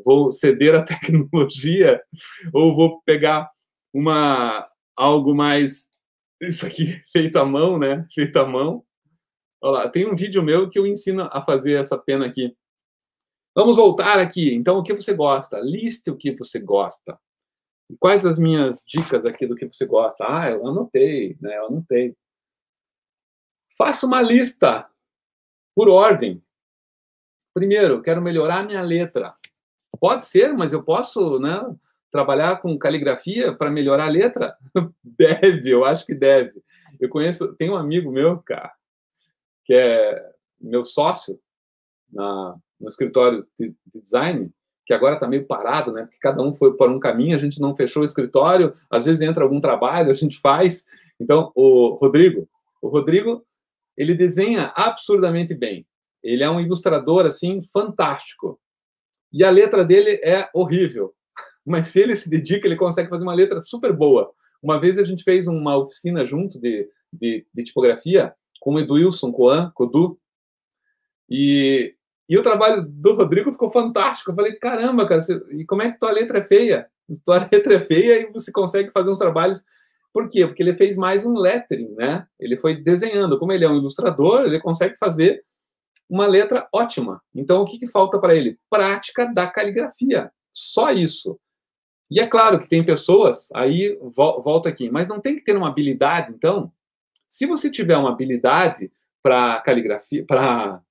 vou 0.03 0.32
ceder 0.32 0.75
à 0.75 0.84
tecnologia 0.84 2.01
ou 2.53 2.75
vou 2.75 3.01
pegar 3.03 3.50
uma 3.94 4.67
algo 4.96 5.34
mais 5.36 5.88
isso 6.41 6.65
aqui 6.65 7.01
feito 7.12 7.38
à 7.38 7.46
mão, 7.46 7.77
né? 7.79 8.06
Feito 8.13 8.38
à 8.38 8.46
mão. 8.46 8.84
Olha 9.62 9.84
lá, 9.84 9.89
tem 9.89 10.08
um 10.08 10.15
vídeo 10.15 10.44
meu 10.44 10.70
que 10.70 10.77
eu 10.77 10.86
ensino 10.86 11.24
a 11.32 11.44
fazer 11.44 11.74
essa 11.74 11.98
pena 11.98 12.25
aqui. 12.25 12.56
Vamos 13.56 13.77
voltar 13.77 14.20
aqui. 14.20 14.53
Então, 14.53 14.77
o 14.77 14.84
que 14.84 14.94
você 14.94 15.13
gosta? 15.15 15.60
Liste 15.60 16.12
o 16.12 16.15
que 16.15 16.36
você 16.36 16.60
gosta. 16.60 17.17
Quais 18.00 18.25
as 18.25 18.38
minhas 18.38 18.84
dicas 18.88 19.25
aqui 19.25 19.48
do 19.48 19.56
que 19.56 19.65
você 19.65 19.86
gosta? 19.86 20.25
Ah, 20.27 20.51
eu 20.51 20.67
anotei, 20.67 21.36
né? 21.41 21.58
Eu 21.58 21.67
anotei. 21.67 22.15
Faça 23.77 24.07
uma 24.07 24.22
lista 24.22 24.89
por 25.75 25.88
ordem. 25.88 26.41
Primeiro, 27.53 28.01
quero 28.01 28.22
melhorar 28.22 28.65
minha 28.65 28.81
letra. 28.81 29.36
Pode 30.00 30.25
ser, 30.25 30.53
mas 30.57 30.74
eu 30.74 30.84
posso, 30.84 31.39
né? 31.39 31.60
Trabalhar 32.12 32.62
com 32.62 32.77
caligrafia 32.77 33.53
para 33.53 33.69
melhorar 33.69 34.05
a 34.05 34.10
letra? 34.10 34.57
deve, 35.03 35.69
eu 35.69 35.86
acho 35.86 36.05
que 36.05 36.15
deve. 36.15 36.62
Eu 37.00 37.10
conheço, 37.10 37.53
tem 37.55 37.69
um 37.69 37.75
amigo 37.75 38.12
meu, 38.12 38.39
cara, 38.39 38.74
que 39.65 39.74
é 39.74 40.31
meu 40.60 40.84
sócio 40.84 41.39
na, 42.12 42.55
no 42.79 42.89
escritório 42.89 43.46
de, 43.60 43.75
design, 43.86 44.51
que 44.86 44.93
agora 44.93 45.15
está 45.15 45.27
meio 45.27 45.46
parado, 45.46 45.91
né? 45.91 46.03
Porque 46.03 46.17
cada 46.19 46.41
um 46.41 46.53
foi 46.53 46.75
para 46.75 46.91
um 46.91 47.00
caminho, 47.00 47.36
a 47.36 47.39
gente 47.39 47.60
não 47.60 47.75
fechou 47.75 48.01
o 48.01 48.05
escritório, 48.05 48.74
às 48.89 49.05
vezes 49.05 49.22
entra 49.22 49.43
algum 49.43 49.62
trabalho, 49.62 50.10
a 50.10 50.15
gente 50.15 50.39
faz. 50.39 50.88
Então, 51.19 51.51
o 51.53 51.96
Rodrigo, 51.96 52.48
o 52.81 52.88
Rodrigo, 52.88 53.46
ele 53.98 54.13
desenha 54.13 54.72
absurdamente 54.75 55.54
bem. 55.54 55.86
Ele 56.24 56.44
é 56.44 56.50
um 56.50 56.60
ilustrador 56.60 57.25
assim 57.25 57.62
fantástico. 57.74 58.60
E 59.32 59.44
a 59.44 59.50
letra 59.50 59.84
dele 59.84 60.20
é 60.24 60.50
horrível. 60.54 61.13
Mas 61.66 61.89
se 61.89 62.01
ele 62.01 62.16
se 62.16 62.30
dedica, 62.30 62.68
ele 62.68 62.75
consegue 62.75 63.10
fazer 63.10 63.24
uma 63.24 63.34
letra 63.34 63.60
super 63.60 63.92
boa. 63.92 64.32
Uma 64.62 64.80
vez 64.80 64.98
a 64.98 65.04
gente 65.04 65.24
fez 65.24 65.48
uma 65.48 65.77
oficina 65.77 66.24
junto 66.24 66.60
de, 66.60 66.89
de, 67.12 67.46
de 67.54 67.63
tipografia 67.63 68.34
com 68.60 68.74
o 68.74 68.80
Edwilson 68.80 69.32
Coan, 69.32 69.72
Codu, 69.74 70.20
e 71.30 71.94
e 72.30 72.38
o 72.38 72.42
trabalho 72.42 72.86
do 72.86 73.16
Rodrigo 73.16 73.51
ficou 73.51 73.72
fantástico. 73.72 74.32
Eu 74.32 74.36
falei, 74.36 74.54
caramba, 74.56 75.08
cara, 75.08 75.22
você... 75.22 75.42
e 75.51 75.66
como 75.66 75.82
é 75.82 75.92
que 75.92 76.00
tua 76.00 76.12
letra 76.12 76.39
é 76.39 76.44
feia? 76.44 76.88
Tua 77.24 77.38
letra 77.51 77.75
é 77.75 77.82
feia 77.82 78.22
e 78.22 78.32
você 78.32 78.51
consegue 78.51 78.92
fazer 78.92 79.10
uns 79.10 79.20
trabalhos. 79.20 79.63
Por 80.17 80.29
quê? 80.29 80.47
Porque 80.47 80.63
ele 80.63 80.74
fez 80.74 80.97
mais 80.97 81.24
um 81.24 81.33
lettering, 81.33 81.93
né? 81.93 82.25
Ele 82.39 82.57
foi 82.57 82.75
desenhando. 82.75 83.38
Como 83.38 83.51
ele 83.51 83.63
é 83.63 83.69
um 83.69 83.75
ilustrador, 83.75 84.45
ele 84.45 84.59
consegue 84.59 84.97
fazer 84.97 85.45
uma 86.09 86.25
letra 86.25 86.67
ótima. 86.74 87.21
Então, 87.36 87.62
o 87.62 87.65
que, 87.65 87.77
que 87.77 87.86
falta 87.86 88.17
para 88.17 88.33
ele? 88.33 88.57
Prática 88.67 89.31
da 89.31 89.45
caligrafia. 89.45 90.31
Só 90.51 90.89
isso. 90.89 91.39
E 92.09 92.19
é 92.19 92.25
claro 92.25 92.59
que 92.59 92.67
tem 92.67 92.83
pessoas, 92.83 93.50
aí 93.53 93.95
volta 94.15 94.69
aqui, 94.69 94.89
mas 94.89 95.07
não 95.07 95.21
tem 95.21 95.36
que 95.36 95.43
ter 95.43 95.55
uma 95.55 95.67
habilidade, 95.67 96.33
então. 96.33 96.74
Se 97.27 97.45
você 97.45 97.69
tiver 97.69 97.95
uma 97.95 98.09
habilidade 98.09 98.91
para 99.21 99.62
caligrafia, 99.62 100.25
para 100.25 100.81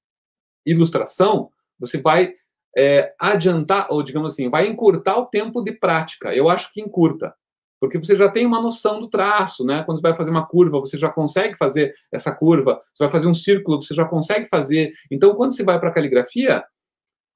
ilustração, 0.65 1.51
você 1.81 2.01
vai 2.01 2.33
é, 2.79 3.13
adiantar, 3.19 3.89
ou 3.91 4.05
digamos 4.05 4.35
assim, 4.35 4.49
vai 4.49 4.69
encurtar 4.69 5.17
o 5.19 5.27
tempo 5.27 5.63
de 5.63 5.73
prática. 5.73 6.33
Eu 6.33 6.49
acho 6.49 6.73
que 6.73 6.81
encurta, 6.81 7.35
porque 7.81 7.99
você 7.99 8.17
já 8.17 8.29
tem 8.29 8.47
uma 8.47 8.61
noção 8.61 9.01
do 9.01 9.09
traço, 9.09 9.65
né? 9.65 9.83
Quando 9.85 9.99
você 9.99 10.03
vai 10.03 10.17
fazer 10.17 10.31
uma 10.31 10.47
curva, 10.47 10.79
você 10.79 10.97
já 10.99 11.11
consegue 11.11 11.57
fazer 11.57 11.95
essa 12.11 12.33
curva. 12.35 12.81
Você 12.95 13.05
vai 13.05 13.13
fazer 13.13 13.29
um 13.29 13.35
círculo, 13.35 13.81
você 13.81 13.95
já 13.95 14.05
consegue 14.05 14.49
fazer. 14.49 14.93
Então, 15.11 15.35
quando 15.35 15.55
você 15.55 15.63
vai 15.63 15.79
para 15.79 15.91
a 15.91 15.93
caligrafia, 15.93 16.65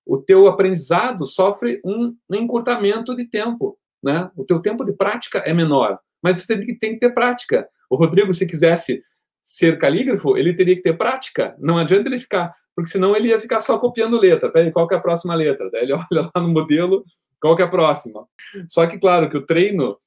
o 0.06 0.18
teu 0.18 0.46
aprendizado 0.46 1.26
sofre 1.26 1.80
um 1.84 2.16
encurtamento 2.32 3.14
de 3.14 3.26
tempo, 3.26 3.78
né? 4.02 4.30
O 4.36 4.44
teu 4.44 4.60
tempo 4.60 4.84
de 4.84 4.92
prática 4.92 5.38
é 5.40 5.52
menor, 5.52 5.98
mas 6.22 6.40
você 6.40 6.56
tem 6.56 6.66
que, 6.66 6.74
tem 6.74 6.92
que 6.94 7.00
ter 7.00 7.14
prática. 7.14 7.68
O 7.88 7.96
Rodrigo, 7.96 8.32
se 8.32 8.46
quisesse 8.46 9.02
ser 9.42 9.78
calígrafo, 9.78 10.36
ele 10.36 10.54
teria 10.54 10.76
que 10.76 10.82
ter 10.82 10.96
prática. 10.96 11.54
Não 11.58 11.76
adianta 11.76 12.08
ele 12.08 12.18
ficar 12.18 12.54
porque 12.80 12.90
senão 12.90 13.14
ele 13.14 13.28
ia 13.28 13.40
ficar 13.40 13.60
só 13.60 13.78
copiando 13.78 14.18
letra. 14.18 14.50
Peraí, 14.50 14.72
qual 14.72 14.88
que 14.88 14.94
é 14.94 14.96
a 14.96 15.02
próxima 15.02 15.34
letra? 15.34 15.68
Daí 15.70 15.82
ele 15.82 15.92
olha 16.10 16.30
lá 16.34 16.40
no 16.40 16.48
modelo, 16.48 17.04
qual 17.40 17.54
que 17.54 17.62
é 17.62 17.64
a 17.64 17.68
próxima? 17.68 18.26
Só 18.68 18.86
que, 18.86 18.98
claro, 18.98 19.28
que 19.28 19.36
o 19.36 19.44
treino 19.44 19.98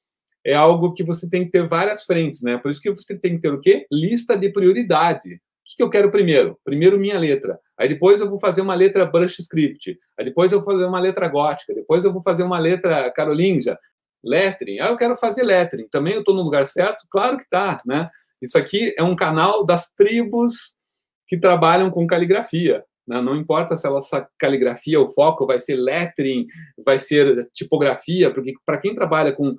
é 0.44 0.54
algo 0.54 0.92
que 0.92 1.02
você 1.02 1.28
tem 1.28 1.44
que 1.44 1.50
ter 1.50 1.66
várias 1.66 2.04
frentes, 2.04 2.42
né? 2.42 2.58
Por 2.58 2.70
isso 2.70 2.80
que 2.80 2.90
você 2.90 3.18
tem 3.18 3.36
que 3.36 3.40
ter 3.40 3.52
o 3.52 3.60
quê? 3.60 3.86
Lista 3.90 4.36
de 4.36 4.50
prioridade. 4.52 5.34
O 5.34 5.76
que 5.76 5.82
eu 5.82 5.90
quero 5.90 6.10
primeiro? 6.10 6.58
Primeiro 6.64 6.98
minha 6.98 7.18
letra. 7.18 7.58
Aí 7.78 7.88
depois 7.88 8.20
eu 8.20 8.28
vou 8.28 8.38
fazer 8.38 8.60
uma 8.60 8.74
letra 8.74 9.06
brush 9.06 9.38
script. 9.38 9.98
Aí 10.18 10.24
depois 10.24 10.52
eu 10.52 10.60
vou 10.60 10.72
fazer 10.72 10.84
uma 10.84 11.00
letra 11.00 11.26
gótica. 11.28 11.74
Depois 11.74 12.04
eu 12.04 12.12
vou 12.12 12.22
fazer 12.22 12.42
uma 12.42 12.58
letra 12.58 13.10
carolinja. 13.10 13.78
Lettering. 14.22 14.80
Aí 14.80 14.90
eu 14.90 14.96
quero 14.96 15.16
fazer 15.16 15.42
lettering. 15.42 15.88
Também 15.90 16.14
eu 16.14 16.20
estou 16.20 16.34
no 16.34 16.42
lugar 16.42 16.66
certo? 16.66 17.06
Claro 17.10 17.38
que 17.38 17.48
tá, 17.48 17.78
né? 17.86 18.08
Isso 18.40 18.58
aqui 18.58 18.94
é 18.96 19.02
um 19.02 19.16
canal 19.16 19.64
das 19.64 19.90
tribos 19.92 20.78
que 21.26 21.38
trabalham 21.38 21.90
com 21.90 22.06
caligrafia. 22.06 22.84
Né? 23.06 23.20
Não 23.20 23.36
importa 23.36 23.76
se 23.76 23.88
essa 23.88 24.28
caligrafia, 24.38 25.00
o 25.00 25.10
foco 25.10 25.46
vai 25.46 25.60
ser 25.60 25.76
lettering, 25.76 26.46
vai 26.84 26.98
ser 26.98 27.48
tipografia, 27.52 28.32
porque 28.32 28.54
para 28.64 28.78
quem 28.78 28.94
trabalha 28.94 29.32
com. 29.32 29.56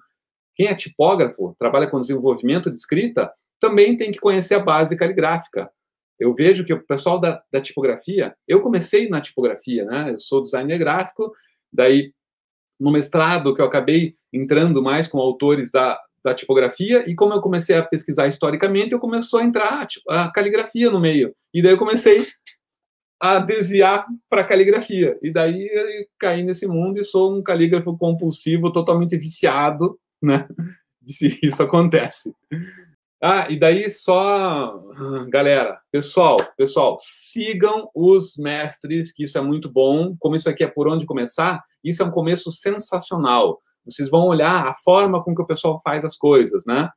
Quem 0.55 0.67
é 0.67 0.75
tipógrafo, 0.75 1.55
trabalha 1.59 1.87
com 1.87 1.99
desenvolvimento 1.99 2.71
de 2.71 2.79
escrita, 2.79 3.31
também 3.59 3.97
tem 3.97 4.11
que 4.11 4.19
conhecer 4.19 4.55
a 4.55 4.59
base 4.59 4.97
caligráfica. 4.97 5.69
Eu 6.19 6.33
vejo 6.33 6.63
que 6.63 6.73
o 6.73 6.85
pessoal 6.85 7.19
da, 7.19 7.41
da 7.51 7.59
tipografia, 7.59 8.35
eu 8.47 8.61
comecei 8.61 9.09
na 9.09 9.19
tipografia, 9.19 9.85
né? 9.85 10.11
Eu 10.11 10.19
sou 10.19 10.41
designer 10.41 10.77
gráfico, 10.77 11.33
daí 11.71 12.13
no 12.79 12.91
mestrado 12.91 13.53
que 13.53 13.61
eu 13.61 13.65
acabei 13.65 14.15
entrando 14.31 14.81
mais 14.81 15.07
com 15.07 15.19
autores 15.19 15.71
da, 15.71 15.99
da 16.23 16.33
tipografia, 16.33 17.09
e 17.09 17.15
como 17.15 17.33
eu 17.33 17.41
comecei 17.41 17.75
a 17.75 17.83
pesquisar 17.83 18.27
historicamente, 18.27 18.93
eu 18.93 18.99
começou 18.99 19.39
a 19.39 19.43
entrar 19.43 19.87
a 20.09 20.31
caligrafia 20.31 20.89
no 20.89 20.99
meio. 20.99 21.33
E 21.53 21.61
daí 21.61 21.73
eu 21.73 21.77
comecei 21.77 22.25
a 23.19 23.39
desviar 23.39 24.05
para 24.29 24.43
caligrafia. 24.43 25.17
E 25.21 25.31
daí 25.31 25.69
caí 26.19 26.43
nesse 26.43 26.67
mundo 26.67 26.99
e 26.99 27.03
sou 27.03 27.37
um 27.37 27.41
calígrafo 27.41 27.97
compulsivo, 27.97 28.71
totalmente 28.71 29.17
viciado, 29.17 29.97
né? 30.21 30.47
Se 31.05 31.39
isso 31.43 31.61
acontece. 31.61 32.33
Ah, 33.21 33.47
e 33.49 33.57
daí 33.57 33.89
só, 33.89 34.79
galera, 35.29 35.79
pessoal, 35.91 36.37
pessoal, 36.57 36.97
sigam 37.01 37.89
os 37.95 38.37
mestres, 38.37 39.11
que 39.11 39.23
isso 39.23 39.37
é 39.37 39.41
muito 39.41 39.71
bom. 39.71 40.15
Como 40.19 40.35
isso 40.35 40.49
aqui 40.49 40.63
é 40.63 40.67
por 40.67 40.87
onde 40.87 41.05
começar, 41.05 41.63
isso 41.83 42.03
é 42.03 42.05
um 42.05 42.11
começo 42.11 42.51
sensacional. 42.51 43.61
Vocês 43.85 44.09
vão 44.09 44.27
olhar 44.27 44.67
a 44.67 44.75
forma 44.75 45.23
com 45.23 45.33
que 45.33 45.41
o 45.41 45.47
pessoal 45.47 45.79
faz 45.83 46.03
as 46.03 46.17
coisas, 46.17 46.65
né? 46.65 46.89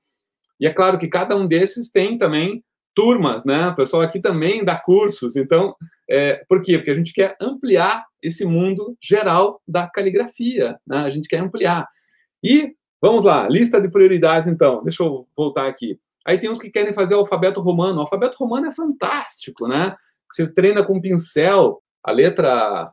E 0.60 0.66
é 0.66 0.72
claro 0.72 0.98
que 0.98 1.08
cada 1.08 1.37
um 1.37 1.46
desses 1.46 1.90
tem 1.90 2.18
também 2.18 2.64
turmas, 2.94 3.44
né? 3.44 3.68
O 3.68 3.76
pessoal 3.76 4.02
aqui 4.02 4.20
também 4.20 4.64
dá 4.64 4.76
cursos. 4.76 5.37
Então, 5.37 5.75
é, 6.10 6.42
por 6.48 6.62
quê? 6.62 6.78
Porque 6.78 6.90
a 6.90 6.94
gente 6.94 7.12
quer 7.12 7.37
ampliar 7.40 8.04
esse 8.20 8.44
mundo 8.44 8.96
geral 9.00 9.62
da 9.68 9.87
caligrafia, 9.87 10.78
né? 10.87 10.98
A 10.98 11.10
gente 11.10 11.28
quer 11.28 11.38
ampliar. 11.38 11.87
E 12.42 12.75
vamos 13.00 13.25
lá, 13.25 13.49
lista 13.49 13.81
de 13.81 13.88
prioridades, 13.88 14.49
então. 14.49 14.83
Deixa 14.83 15.02
eu 15.02 15.26
voltar 15.37 15.67
aqui. 15.67 15.99
Aí 16.26 16.38
tem 16.38 16.50
uns 16.50 16.59
que 16.59 16.71
querem 16.71 16.95
fazer 16.95 17.14
o 17.14 17.21
alfabeto 17.21 17.61
romano. 17.61 17.99
O 17.99 18.00
alfabeto 18.02 18.37
romano 18.38 18.67
é 18.67 18.75
fantástico, 18.75 19.67
né? 19.67 19.97
Você 20.31 20.47
treina 20.52 20.85
com 20.85 21.00
pincel, 21.00 21.83
a 22.02 22.11
letra 22.11 22.93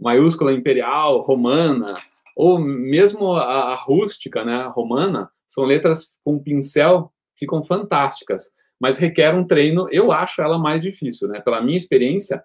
maiúscula 0.00 0.52
imperial, 0.52 1.20
romana, 1.22 1.94
ou 2.36 2.58
mesmo 2.58 3.32
a, 3.34 3.72
a 3.72 3.74
rústica, 3.74 4.44
né, 4.44 4.66
romana, 4.74 5.30
são 5.46 5.64
letras 5.64 6.12
com 6.24 6.42
pincel, 6.42 7.12
ficam 7.38 7.62
fantásticas, 7.62 8.50
mas 8.80 8.98
requer 8.98 9.34
um 9.34 9.46
treino, 9.46 9.86
eu 9.90 10.10
acho 10.10 10.42
ela 10.42 10.58
mais 10.58 10.82
difícil, 10.82 11.28
né, 11.28 11.40
pela 11.40 11.60
minha 11.60 11.78
experiência. 11.78 12.42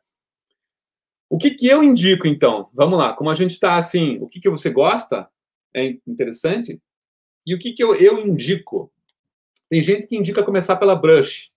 O 1.30 1.38
que, 1.38 1.52
que 1.52 1.68
eu 1.68 1.84
indico, 1.84 2.28
então? 2.28 2.70
Vamos 2.74 3.00
lá, 3.00 3.14
como 3.14 3.30
a 3.30 3.36
gente 3.36 3.52
está 3.52 3.76
assim, 3.76 4.18
o 4.22 4.28
que, 4.28 4.40
que 4.40 4.50
você 4.50 4.70
gosta 4.70 5.28
é 5.80 5.98
interessante, 6.08 6.82
e 7.46 7.56
o 7.56 7.60
que, 7.60 7.74
que 7.74 7.84
eu, 7.84 7.96
eu 7.96 8.20
indico? 8.20 8.92
Tem 9.70 9.82
gente 9.82 10.08
que 10.08 10.18
indica 10.18 10.44
começar 10.44 10.76
pela 10.76 10.96
brush, 10.96 11.50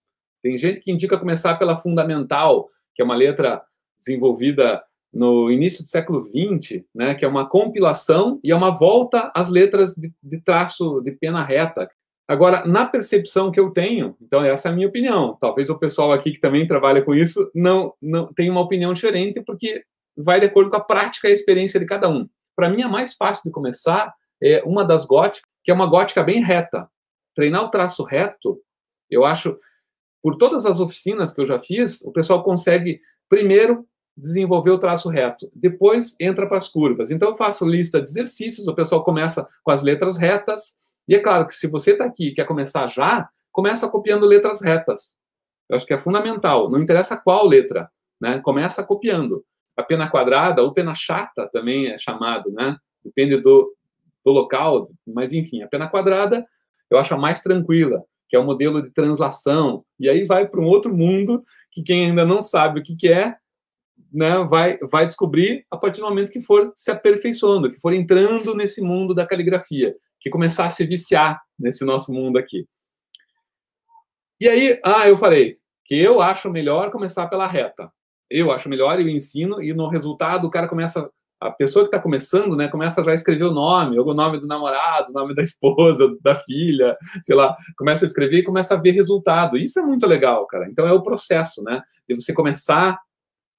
tem 0.42 0.56
gente 0.56 0.80
que 0.80 0.90
indica 0.90 1.18
começar 1.18 1.56
pela 1.56 1.76
fundamental, 1.76 2.70
que 2.94 3.02
é 3.02 3.04
uma 3.04 3.14
letra 3.14 3.62
desenvolvida 3.98 4.82
no 5.12 5.50
início 5.50 5.82
do 5.82 5.88
século 5.88 6.26
XX, 6.26 6.84
né, 6.94 7.14
que 7.14 7.24
é 7.24 7.28
uma 7.28 7.48
compilação 7.48 8.40
e 8.42 8.50
é 8.50 8.56
uma 8.56 8.70
volta 8.70 9.30
às 9.34 9.50
letras 9.50 9.94
de, 9.94 10.12
de, 10.22 10.40
traço 10.40 11.00
de 11.00 11.12
pena 11.12 11.44
reta. 11.44 11.90
Agora, 12.28 12.64
na 12.64 12.86
percepção 12.86 13.50
que 13.50 13.58
eu 13.58 13.70
tenho, 13.70 14.16
então 14.20 14.42
essa 14.44 14.68
é 14.68 14.72
a 14.72 14.74
minha 14.74 14.86
opinião. 14.86 15.36
Talvez 15.40 15.68
o 15.68 15.78
pessoal 15.78 16.12
aqui 16.12 16.30
que 16.30 16.40
também 16.40 16.66
trabalha 16.66 17.02
com 17.02 17.12
isso 17.12 17.50
não 17.52 17.92
não 18.00 18.32
tenha 18.32 18.52
uma 18.52 18.60
opinião 18.60 18.94
diferente, 18.94 19.42
porque 19.42 19.82
vai 20.16 20.38
de 20.38 20.46
acordo 20.46 20.70
com 20.70 20.76
a 20.76 20.84
prática 20.84 21.26
e 21.26 21.32
a 21.32 21.34
experiência 21.34 21.80
de 21.80 21.86
cada 21.86 22.08
um. 22.08 22.28
Para 22.60 22.68
mim, 22.68 22.82
a 22.82 22.88
mais 22.88 23.14
fácil 23.14 23.44
de 23.44 23.50
começar 23.50 24.14
é 24.38 24.62
uma 24.66 24.84
das 24.84 25.06
góticas, 25.06 25.48
que 25.64 25.70
é 25.70 25.74
uma 25.74 25.86
gótica 25.86 26.22
bem 26.22 26.42
reta. 26.42 26.90
Treinar 27.34 27.64
o 27.64 27.70
traço 27.70 28.04
reto, 28.04 28.60
eu 29.08 29.24
acho, 29.24 29.58
por 30.22 30.36
todas 30.36 30.66
as 30.66 30.78
oficinas 30.78 31.32
que 31.32 31.40
eu 31.40 31.46
já 31.46 31.58
fiz, 31.58 32.02
o 32.02 32.12
pessoal 32.12 32.44
consegue 32.44 33.00
primeiro 33.30 33.88
desenvolver 34.14 34.72
o 34.72 34.78
traço 34.78 35.08
reto. 35.08 35.50
Depois 35.54 36.14
entra 36.20 36.46
para 36.46 36.58
as 36.58 36.68
curvas. 36.68 37.10
Então 37.10 37.30
eu 37.30 37.34
faço 37.34 37.66
lista 37.66 37.98
de 37.98 38.10
exercícios, 38.10 38.68
o 38.68 38.74
pessoal 38.74 39.02
começa 39.02 39.48
com 39.64 39.70
as 39.70 39.80
letras 39.80 40.18
retas. 40.18 40.76
E 41.08 41.14
é 41.14 41.18
claro 41.18 41.46
que 41.46 41.54
se 41.54 41.66
você 41.66 41.92
está 41.92 42.04
aqui 42.04 42.28
e 42.28 42.34
quer 42.34 42.46
começar 42.46 42.86
já, 42.88 43.26
começa 43.50 43.88
copiando 43.88 44.26
letras 44.26 44.60
retas. 44.60 45.16
Eu 45.66 45.76
acho 45.76 45.86
que 45.86 45.94
é 45.94 45.98
fundamental. 45.98 46.70
Não 46.70 46.78
interessa 46.78 47.16
qual 47.16 47.46
letra, 47.46 47.90
né? 48.20 48.38
Começa 48.40 48.84
copiando. 48.84 49.46
A 49.80 49.82
pena 49.82 50.08
quadrada 50.08 50.62
ou 50.62 50.72
pena 50.72 50.94
chata 50.94 51.48
também 51.52 51.88
é 51.88 51.98
chamado, 51.98 52.50
né? 52.52 52.76
Depende 53.04 53.36
do, 53.38 53.74
do 54.24 54.30
local, 54.30 54.90
mas 55.06 55.32
enfim, 55.32 55.62
a 55.62 55.68
pena 55.68 55.88
quadrada 55.88 56.46
eu 56.90 56.98
acho 56.98 57.14
a 57.14 57.18
mais 57.18 57.40
tranquila, 57.40 58.04
que 58.28 58.36
é 58.36 58.38
o 58.38 58.44
modelo 58.44 58.82
de 58.82 58.90
translação. 58.90 59.84
E 59.98 60.08
aí 60.08 60.24
vai 60.24 60.46
para 60.46 60.60
um 60.60 60.66
outro 60.66 60.94
mundo 60.94 61.44
que 61.72 61.82
quem 61.82 62.06
ainda 62.06 62.24
não 62.24 62.42
sabe 62.42 62.80
o 62.80 62.82
que, 62.82 62.96
que 62.96 63.12
é, 63.12 63.36
né, 64.12 64.44
vai, 64.44 64.76
vai 64.78 65.06
descobrir 65.06 65.64
a 65.70 65.76
partir 65.76 66.00
do 66.00 66.08
momento 66.08 66.32
que 66.32 66.40
for 66.40 66.72
se 66.74 66.90
aperfeiçoando, 66.90 67.70
que 67.70 67.80
for 67.80 67.92
entrando 67.92 68.54
nesse 68.54 68.82
mundo 68.82 69.14
da 69.14 69.26
caligrafia, 69.26 69.94
que 70.18 70.28
começar 70.28 70.66
a 70.66 70.70
se 70.70 70.84
viciar 70.84 71.40
nesse 71.58 71.84
nosso 71.84 72.12
mundo 72.12 72.38
aqui. 72.38 72.66
E 74.40 74.48
aí, 74.48 74.80
ah, 74.84 75.08
eu 75.08 75.16
falei 75.16 75.58
que 75.84 75.94
eu 75.94 76.20
acho 76.20 76.50
melhor 76.50 76.90
começar 76.90 77.28
pela 77.28 77.46
reta. 77.46 77.90
Eu 78.30 78.52
acho 78.52 78.68
melhor, 78.68 79.00
eu 79.00 79.08
ensino, 79.08 79.60
e 79.60 79.72
no 79.72 79.88
resultado 79.88 80.46
o 80.46 80.50
cara 80.50 80.68
começa, 80.68 81.10
a 81.40 81.50
pessoa 81.50 81.84
que 81.84 81.88
está 81.88 81.98
começando, 81.98 82.54
né, 82.54 82.68
começa 82.68 83.02
já 83.02 83.10
a 83.10 83.14
escrever 83.14 83.44
o 83.44 83.52
nome, 83.52 83.98
o 83.98 84.14
nome 84.14 84.38
do 84.38 84.46
namorado, 84.46 85.10
o 85.10 85.12
nome 85.12 85.34
da 85.34 85.42
esposa, 85.42 86.06
da 86.22 86.36
filha, 86.44 86.96
sei 87.22 87.34
lá, 87.34 87.56
começa 87.76 88.04
a 88.04 88.08
escrever 88.08 88.38
e 88.38 88.44
começa 88.44 88.74
a 88.74 88.80
ver 88.80 88.92
resultado. 88.92 89.56
Isso 89.56 89.80
é 89.80 89.82
muito 89.82 90.06
legal, 90.06 90.46
cara. 90.46 90.68
Então 90.68 90.86
é 90.86 90.92
o 90.92 91.02
processo, 91.02 91.62
né, 91.62 91.82
de 92.08 92.14
você 92.14 92.32
começar, 92.32 93.00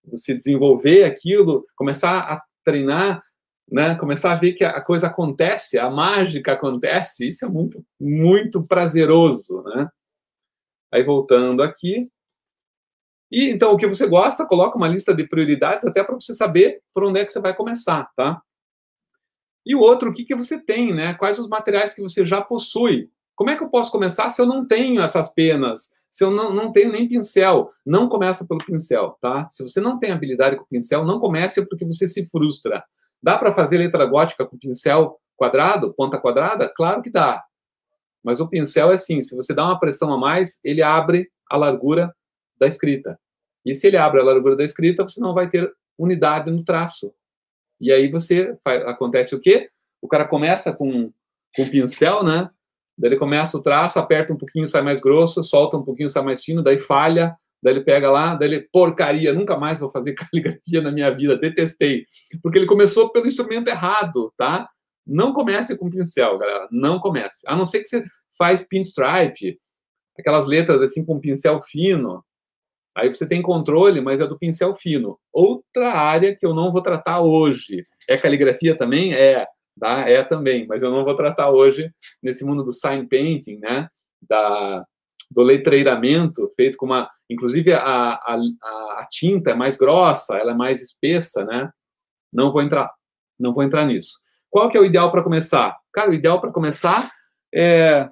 você 0.06 0.34
desenvolver 0.34 1.04
aquilo, 1.04 1.66
começar 1.76 2.20
a 2.20 2.42
treinar, 2.64 3.22
né, 3.70 3.96
começar 3.96 4.34
a 4.34 4.36
ver 4.36 4.54
que 4.54 4.64
a 4.64 4.82
coisa 4.82 5.08
acontece, 5.08 5.80
a 5.80 5.90
mágica 5.90 6.54
acontece. 6.54 7.28
Isso 7.28 7.46
é 7.46 7.50
muito, 7.50 7.84
muito 8.00 8.66
prazeroso, 8.66 9.64
né? 9.64 9.90
Aí 10.92 11.04
voltando 11.04 11.64
aqui. 11.64 12.10
E 13.32 13.50
então 13.50 13.72
o 13.72 13.78
que 13.78 13.88
você 13.88 14.06
gosta, 14.08 14.46
coloca 14.46 14.78
uma 14.78 14.88
lista 14.88 15.14
de 15.14 15.26
prioridades 15.26 15.86
até 15.86 16.04
para 16.04 16.16
você 16.16 16.34
saber 16.34 16.82
por 16.94 17.04
onde 17.04 17.20
é 17.20 17.26
que 17.26 17.32
você 17.32 17.40
vai 17.40 17.56
começar, 17.56 18.10
tá? 18.16 18.42
E 19.66 19.76
o 19.76 19.80
outro, 19.80 20.10
o 20.10 20.14
que, 20.14 20.26
que 20.26 20.36
você 20.36 20.60
tem, 20.60 20.94
né? 20.94 21.14
Quais 21.14 21.40
os 21.40 21.48
materiais 21.48 21.94
que 21.94 22.02
você 22.02 22.26
já 22.26 22.42
possui? 22.42 23.10
Como 23.36 23.50
é 23.50 23.56
que 23.56 23.64
eu 23.64 23.70
posso 23.70 23.92
começar 23.92 24.30
se 24.30 24.42
eu 24.42 24.46
não 24.46 24.68
tenho 24.68 25.02
essas 25.02 25.32
penas? 25.34 25.92
Se 26.10 26.24
eu 26.24 26.32
não, 26.32 26.54
não 26.54 26.72
tenho 26.72 26.92
nem 26.92 27.08
pincel? 27.08 27.72
Não 27.86 28.10
começa 28.10 28.46
pelo 28.46 28.64
pincel, 28.64 29.18
tá? 29.22 29.48
Se 29.50 29.64
você 29.64 29.80
não 29.80 29.98
tem 29.98 30.12
habilidade 30.12 30.58
com 30.58 30.66
pincel, 30.66 31.06
não 31.06 31.20
comece 31.20 31.66
porque 31.66 31.86
você 31.86 32.08
se 32.08 32.26
frustra. 32.26 32.84
Dá 33.24 33.38
para 33.38 33.54
fazer 33.54 33.78
letra 33.78 34.06
gótica 34.06 34.46
com 34.46 34.58
pincel 34.58 35.18
quadrado, 35.38 35.94
ponta 35.94 36.20
quadrada? 36.20 36.72
Claro 36.76 37.02
que 37.02 37.10
dá. 37.10 37.44
Mas 38.24 38.40
o 38.40 38.48
pincel 38.48 38.92
é 38.92 38.96
assim, 38.96 39.22
se 39.22 39.36
você 39.36 39.54
dá 39.54 39.64
uma 39.66 39.80
pressão 39.80 40.12
a 40.12 40.18
mais, 40.18 40.60
ele 40.64 40.84
abre 40.84 41.30
a 41.50 41.58
largura 41.58 42.14
da 42.62 42.68
escrita. 42.68 43.20
E 43.66 43.74
se 43.74 43.88
ele 43.88 43.98
abre 43.98 44.22
a 44.22 44.24
largura 44.24 44.56
da 44.56 44.64
escrita, 44.64 45.04
você 45.04 45.20
não 45.20 45.34
vai 45.34 45.50
ter 45.50 45.72
unidade 45.98 46.50
no 46.50 46.64
traço. 46.64 47.14
E 47.80 47.92
aí 47.92 48.10
você 48.10 48.58
acontece 48.66 49.36
o 49.36 49.40
quê? 49.42 49.70
O 50.02 50.08
cara 50.08 50.28
começa 50.28 50.72
com 50.72 51.12
com 51.56 51.70
pincel, 51.70 52.24
né? 52.24 52.50
Daí 52.98 53.12
ele 53.12 53.20
começa 53.20 53.58
o 53.58 53.62
traço, 53.62 54.00
aperta 54.00 54.34
um 54.34 54.38
pouquinho, 54.38 54.68
sai 54.68 54.82
mais 54.82 55.02
grosso, 55.02 55.44
solta 55.44 55.78
um 55.78 55.84
pouquinho, 55.84 56.10
sai 56.10 56.24
mais 56.24 56.44
fino, 56.44 56.64
daí 56.64 56.78
falha, 56.78 57.36
daí 57.62 57.74
ele 57.74 57.82
pega 57.82 58.10
lá, 58.10 58.36
daí 58.36 58.48
ele, 58.48 58.70
porcaria, 58.72 59.34
nunca 59.34 59.58
mais 59.58 59.80
vou 59.80 59.90
fazer 59.90 60.14
caligrafia 60.16 60.82
na 60.82 60.92
minha 60.92 61.10
vida, 61.10 61.38
detestei. 61.38 62.06
Porque 62.42 62.58
ele 62.58 62.68
começou 62.68 63.10
pelo 63.10 63.28
instrumento 63.28 63.68
errado, 63.68 64.34
tá? 64.38 64.70
Não 65.06 65.34
comece 65.34 65.78
com 65.78 65.90
pincel, 65.90 66.38
galera. 66.38 66.68
Não 66.72 67.00
comece. 67.00 67.46
A 67.48 67.56
não 67.56 67.66
ser 67.66 67.80
que 67.80 67.88
você 67.88 68.06
faz 68.38 68.66
pinstripe, 68.66 69.60
aquelas 70.18 70.48
letras 70.48 70.82
assim 70.82 71.04
com 71.04 71.20
pincel 71.20 71.62
fino. 71.64 72.24
Aí 72.96 73.08
você 73.08 73.28
tem 73.28 73.42
controle, 73.42 74.02
mas 74.02 74.20
é 74.20 74.28
do 74.28 74.38
pincel 74.38 74.76
fino. 74.76 75.18
Outra 75.32 75.94
área 75.94 76.36
que 76.36 76.46
eu 76.46 76.54
não 76.54 76.72
vou 76.72 76.82
tratar 76.82 77.22
hoje. 77.22 77.86
É 78.10 78.18
caligrafia 78.18 78.78
também? 78.78 79.14
É, 79.14 79.48
tá? 79.80 80.10
É 80.10 80.24
também, 80.24 80.68
mas 80.68 80.84
eu 80.84 80.92
não 80.92 81.04
vou 81.04 81.16
tratar 81.16 81.50
hoje 81.50 81.90
nesse 82.22 82.44
mundo 82.46 82.64
do 82.64 82.74
sign 82.74 83.08
painting, 83.08 83.58
né? 83.60 83.88
Da, 84.22 84.86
do 85.30 85.42
letreiramento, 85.42 86.52
feito 86.56 86.78
com 86.78 86.86
uma. 86.86 87.10
Inclusive, 87.30 87.72
a, 87.74 88.14
a, 88.14 88.36
a 88.98 89.08
tinta 89.10 89.52
é 89.52 89.56
mais 89.56 89.78
grossa, 89.78 90.38
ela 90.38 90.52
é 90.52 90.56
mais 90.56 90.82
espessa, 90.82 91.46
né? 91.46 91.72
Não 92.32 92.52
vou 92.52 92.62
entrar, 92.62 92.92
não 93.40 93.54
vou 93.54 93.64
entrar 93.64 93.86
nisso. 93.86 94.20
Qual 94.50 94.70
que 94.70 94.78
é 94.78 94.82
o 94.82 94.86
ideal 94.86 95.10
para 95.10 95.24
começar? 95.24 95.78
Cara, 95.94 96.12
o 96.12 96.14
ideal 96.14 96.42
para 96.42 96.52
começar 96.52 97.10
é 97.54 98.10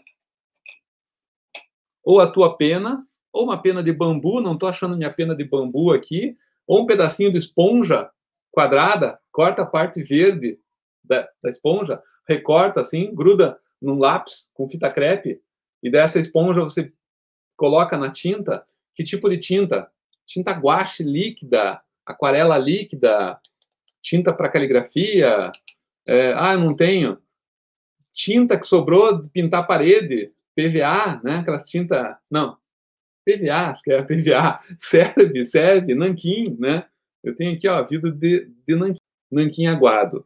ou 2.01 2.19
a 2.19 2.31
tua 2.31 2.57
pena, 2.57 3.05
ou 3.39 3.45
uma 3.45 3.61
pena 3.61 3.81
de 3.81 3.93
bambu, 3.93 4.41
não 4.41 4.53
estou 4.53 4.67
achando 4.67 4.97
minha 4.97 5.13
pena 5.13 5.33
de 5.33 5.45
bambu 5.45 5.93
aqui, 5.93 6.37
ou 6.67 6.81
um 6.81 6.85
pedacinho 6.85 7.31
de 7.31 7.37
esponja 7.37 8.09
quadrada, 8.51 9.17
corta 9.31 9.61
a 9.61 9.65
parte 9.65 10.03
verde 10.03 10.59
da, 11.01 11.25
da 11.41 11.49
esponja, 11.49 12.03
recorta 12.27 12.81
assim, 12.81 13.15
gruda 13.15 13.57
num 13.81 13.97
lápis 13.97 14.51
com 14.53 14.69
fita 14.69 14.91
crepe, 14.91 15.41
e 15.81 15.89
dessa 15.89 16.19
esponja 16.19 16.61
você 16.63 16.91
coloca 17.55 17.97
na 17.97 18.11
tinta. 18.11 18.65
Que 18.93 19.05
tipo 19.05 19.29
de 19.29 19.37
tinta? 19.37 19.89
Tinta 20.25 20.51
guache 20.51 21.01
líquida, 21.01 21.81
aquarela 22.05 22.57
líquida, 22.57 23.39
tinta 24.01 24.33
para 24.33 24.49
caligrafia, 24.49 25.49
é, 26.05 26.33
ah, 26.33 26.57
não 26.57 26.75
tenho. 26.75 27.17
Tinta 28.13 28.59
que 28.59 28.67
sobrou 28.67 29.21
de 29.21 29.29
pintar 29.29 29.65
parede, 29.65 30.33
PVA, 30.53 31.21
né? 31.23 31.37
Aquelas 31.37 31.65
tinta, 31.65 32.19
não, 32.29 32.57
PVA, 33.37 33.71
acho 33.71 33.81
que 33.83 33.91
é 33.91 34.01
PVA, 34.01 34.59
serve, 34.77 35.43
serve, 35.43 35.95
nanquim, 35.95 36.55
né? 36.59 36.85
Eu 37.23 37.35
tenho 37.35 37.53
aqui, 37.53 37.67
ó, 37.67 37.83
vidro 37.83 38.11
de, 38.11 38.49
de 38.67 38.75
nanquim, 38.75 38.99
nanquim 39.31 39.67
aguado. 39.67 40.25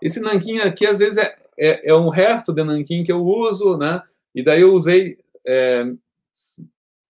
Esse 0.00 0.20
nanquim 0.20 0.58
aqui, 0.58 0.86
às 0.86 0.98
vezes, 0.98 1.18
é, 1.18 1.36
é, 1.58 1.90
é, 1.90 1.94
um 1.94 2.08
resto 2.08 2.52
de 2.52 2.64
nanquim 2.64 3.04
que 3.04 3.12
eu 3.12 3.24
uso, 3.24 3.76
né? 3.76 4.02
E 4.34 4.42
daí 4.42 4.62
eu 4.62 4.72
usei, 4.72 5.18
é, 5.46 5.84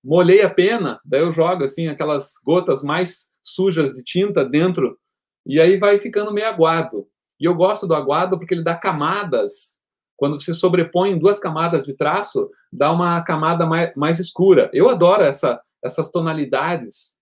molhei 0.02 0.42
a 0.42 0.50
pena, 0.50 1.00
daí 1.04 1.20
eu 1.20 1.32
jogo, 1.32 1.64
assim, 1.64 1.88
aquelas 1.88 2.34
gotas 2.44 2.82
mais 2.82 3.30
sujas 3.42 3.92
de 3.92 4.02
tinta 4.02 4.44
dentro, 4.44 4.98
e 5.44 5.60
aí 5.60 5.76
vai 5.76 5.98
ficando 5.98 6.32
meio 6.32 6.46
aguado. 6.46 7.08
E 7.40 7.44
eu 7.44 7.54
gosto 7.54 7.86
do 7.86 7.94
aguado 7.94 8.38
porque 8.38 8.54
ele 8.54 8.64
dá 8.64 8.74
camadas. 8.74 9.77
Quando 10.18 10.38
você 10.38 10.52
sobrepõe 10.52 11.16
duas 11.16 11.38
camadas 11.38 11.84
de 11.84 11.94
traço, 11.94 12.50
dá 12.72 12.90
uma 12.90 13.22
camada 13.22 13.64
mais, 13.64 13.94
mais 13.94 14.18
escura. 14.18 14.68
Eu 14.74 14.90
adoro 14.90 15.22
essa, 15.22 15.62
essas 15.82 16.10
tonalidades 16.10 17.16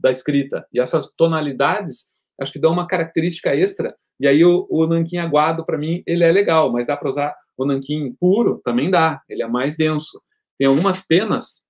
da 0.00 0.10
escrita. 0.10 0.66
E 0.72 0.80
essas 0.80 1.14
tonalidades, 1.14 2.10
acho 2.40 2.50
que 2.50 2.58
dão 2.58 2.72
uma 2.72 2.86
característica 2.86 3.54
extra. 3.54 3.94
E 4.18 4.26
aí 4.26 4.42
o, 4.42 4.66
o 4.70 4.86
nanquim 4.86 5.18
aguado, 5.18 5.66
para 5.66 5.76
mim, 5.76 6.02
ele 6.06 6.24
é 6.24 6.32
legal, 6.32 6.72
mas 6.72 6.86
dá 6.86 6.96
para 6.96 7.10
usar 7.10 7.36
o 7.58 7.66
nanquim 7.66 8.16
puro? 8.18 8.62
Também 8.64 8.90
dá. 8.90 9.22
Ele 9.28 9.42
é 9.42 9.46
mais 9.46 9.76
denso. 9.76 10.18
Tem 10.58 10.66
algumas 10.66 11.02
penas. 11.02 11.62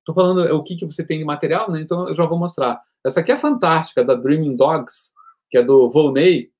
Estou 0.00 0.16
falando 0.16 0.52
o 0.52 0.64
que, 0.64 0.74
que 0.74 0.84
você 0.84 1.06
tem 1.06 1.20
de 1.20 1.24
material, 1.24 1.70
né? 1.70 1.80
Então 1.80 2.08
eu 2.08 2.14
já 2.14 2.26
vou 2.26 2.38
mostrar. 2.38 2.82
Essa 3.04 3.20
aqui 3.20 3.30
é 3.30 3.38
fantástica, 3.38 4.04
da 4.04 4.16
Dreaming 4.16 4.56
Dogs, 4.56 5.12
que 5.48 5.58
é 5.58 5.62
do 5.62 5.88
Volney. 5.88 6.50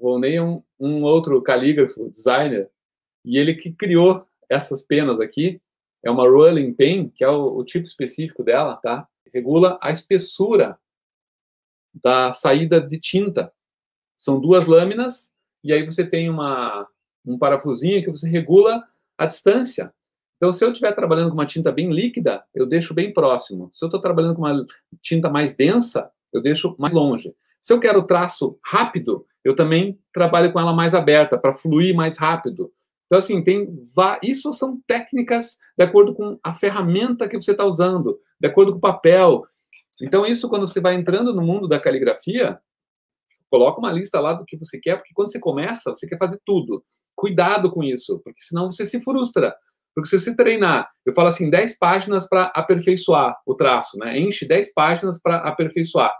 Volney 0.00 0.36
é 0.36 0.42
um, 0.42 0.62
um 0.82 1.04
outro 1.04 1.40
calígrafo, 1.40 2.10
designer, 2.10 2.68
e 3.24 3.38
ele 3.38 3.54
que 3.54 3.72
criou 3.72 4.26
essas 4.50 4.82
penas 4.82 5.20
aqui. 5.20 5.62
É 6.04 6.10
uma 6.10 6.28
rolling 6.28 6.74
pen, 6.74 7.08
que 7.08 7.22
é 7.22 7.28
o, 7.28 7.58
o 7.58 7.64
tipo 7.64 7.86
específico 7.86 8.42
dela, 8.42 8.74
tá? 8.76 9.06
Regula 9.32 9.78
a 9.80 9.92
espessura 9.92 10.76
da 11.94 12.32
saída 12.32 12.80
de 12.80 12.98
tinta. 12.98 13.52
São 14.16 14.40
duas 14.40 14.66
lâminas, 14.66 15.32
e 15.62 15.72
aí 15.72 15.86
você 15.86 16.04
tem 16.04 16.28
uma, 16.28 16.88
um 17.24 17.38
parafusinho 17.38 18.02
que 18.02 18.10
você 18.10 18.28
regula 18.28 18.82
a 19.16 19.26
distância. 19.26 19.94
Então, 20.36 20.52
se 20.52 20.64
eu 20.64 20.72
estiver 20.72 20.92
trabalhando 20.92 21.28
com 21.28 21.34
uma 21.34 21.46
tinta 21.46 21.70
bem 21.70 21.92
líquida, 21.92 22.44
eu 22.52 22.66
deixo 22.66 22.92
bem 22.92 23.12
próximo. 23.12 23.70
Se 23.72 23.84
eu 23.84 23.86
estou 23.86 24.00
trabalhando 24.00 24.34
com 24.34 24.42
uma 24.42 24.66
tinta 25.00 25.30
mais 25.30 25.54
densa, 25.54 26.10
eu 26.32 26.42
deixo 26.42 26.74
mais 26.76 26.92
longe. 26.92 27.32
Se 27.60 27.72
eu 27.72 27.78
quero 27.78 28.02
traço 28.04 28.58
rápido, 28.64 29.24
eu 29.44 29.56
também 29.56 29.98
trabalho 30.12 30.52
com 30.52 30.60
ela 30.60 30.72
mais 30.72 30.94
aberta, 30.94 31.38
para 31.38 31.54
fluir 31.54 31.94
mais 31.94 32.18
rápido. 32.18 32.72
Então, 33.06 33.18
assim, 33.18 33.42
tem 33.42 33.68
isso 34.22 34.52
são 34.52 34.80
técnicas 34.86 35.58
de 35.76 35.84
acordo 35.84 36.14
com 36.14 36.38
a 36.42 36.54
ferramenta 36.54 37.28
que 37.28 37.40
você 37.40 37.50
está 37.50 37.64
usando, 37.64 38.18
de 38.40 38.48
acordo 38.48 38.72
com 38.72 38.78
o 38.78 38.80
papel. 38.80 39.44
Então, 40.02 40.24
isso, 40.24 40.48
quando 40.48 40.66
você 40.66 40.80
vai 40.80 40.94
entrando 40.94 41.34
no 41.34 41.42
mundo 41.42 41.68
da 41.68 41.78
caligrafia, 41.78 42.58
coloca 43.50 43.78
uma 43.78 43.92
lista 43.92 44.18
lá 44.18 44.32
do 44.32 44.46
que 44.46 44.56
você 44.56 44.80
quer, 44.80 44.96
porque 44.96 45.12
quando 45.12 45.30
você 45.30 45.38
começa, 45.38 45.90
você 45.90 46.08
quer 46.08 46.16
fazer 46.16 46.40
tudo. 46.46 46.82
Cuidado 47.14 47.70
com 47.70 47.84
isso, 47.84 48.18
porque 48.24 48.40
senão 48.40 48.70
você 48.70 48.86
se 48.86 49.02
frustra. 49.02 49.54
Porque 49.94 50.08
se 50.08 50.18
você 50.18 50.34
treinar, 50.34 50.90
eu 51.04 51.12
falo 51.12 51.28
assim, 51.28 51.50
10 51.50 51.78
páginas 51.78 52.26
para 52.26 52.44
aperfeiçoar 52.54 53.36
o 53.46 53.54
traço, 53.54 53.98
né? 53.98 54.18
Enche 54.18 54.48
10 54.48 54.72
páginas 54.72 55.20
para 55.20 55.36
aperfeiçoar. 55.36 56.14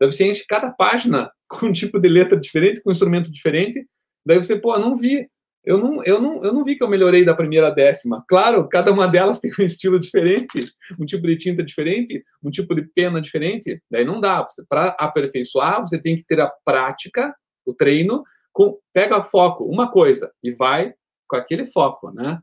Daí 0.00 0.10
você 0.10 0.28
enche 0.28 0.44
cada 0.48 0.70
página 0.70 1.30
com 1.48 1.66
um 1.66 1.72
tipo 1.72 2.00
de 2.00 2.08
letra 2.08 2.38
diferente, 2.38 2.80
com 2.80 2.88
um 2.88 2.92
instrumento 2.92 3.30
diferente. 3.30 3.86
Daí 4.24 4.38
você, 4.38 4.58
pô, 4.58 4.76
não 4.78 4.96
vi. 4.96 5.28
eu 5.64 5.76
não, 5.76 6.02
eu, 6.04 6.20
não, 6.20 6.42
eu 6.42 6.52
não 6.52 6.64
vi 6.64 6.76
que 6.76 6.82
eu 6.82 6.88
melhorei 6.88 7.24
da 7.24 7.34
primeira 7.34 7.68
à 7.68 7.70
décima. 7.70 8.24
Claro, 8.26 8.66
cada 8.68 8.90
uma 8.90 9.06
delas 9.06 9.38
tem 9.40 9.52
um 9.58 9.62
estilo 9.62 10.00
diferente, 10.00 10.72
um 10.98 11.04
tipo 11.04 11.26
de 11.26 11.36
tinta 11.36 11.62
diferente, 11.62 12.24
um 12.42 12.50
tipo 12.50 12.74
de 12.74 12.82
pena 12.94 13.20
diferente. 13.20 13.82
Daí 13.90 14.04
não 14.04 14.20
dá. 14.20 14.46
Para 14.68 14.88
aperfeiçoar, 14.98 15.80
você 15.80 15.98
tem 16.00 16.16
que 16.16 16.24
ter 16.24 16.40
a 16.40 16.50
prática, 16.64 17.34
o 17.66 17.74
treino, 17.74 18.24
com, 18.52 18.78
pega 18.92 19.22
foco, 19.22 19.64
uma 19.64 19.90
coisa, 19.90 20.32
e 20.42 20.50
vai 20.52 20.94
com 21.28 21.36
aquele 21.36 21.66
foco, 21.70 22.10
né? 22.10 22.40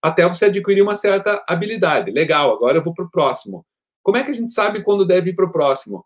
Até 0.00 0.26
você 0.26 0.46
adquirir 0.46 0.82
uma 0.82 0.94
certa 0.94 1.44
habilidade. 1.48 2.10
Legal, 2.10 2.52
agora 2.52 2.78
eu 2.78 2.82
vou 2.82 2.94
para 2.94 3.04
o 3.04 3.10
próximo. 3.10 3.64
Como 4.02 4.16
é 4.16 4.24
que 4.24 4.30
a 4.30 4.34
gente 4.34 4.50
sabe 4.50 4.82
quando 4.82 5.06
deve 5.06 5.30
ir 5.30 5.34
para 5.34 5.44
o 5.44 5.52
próximo? 5.52 6.04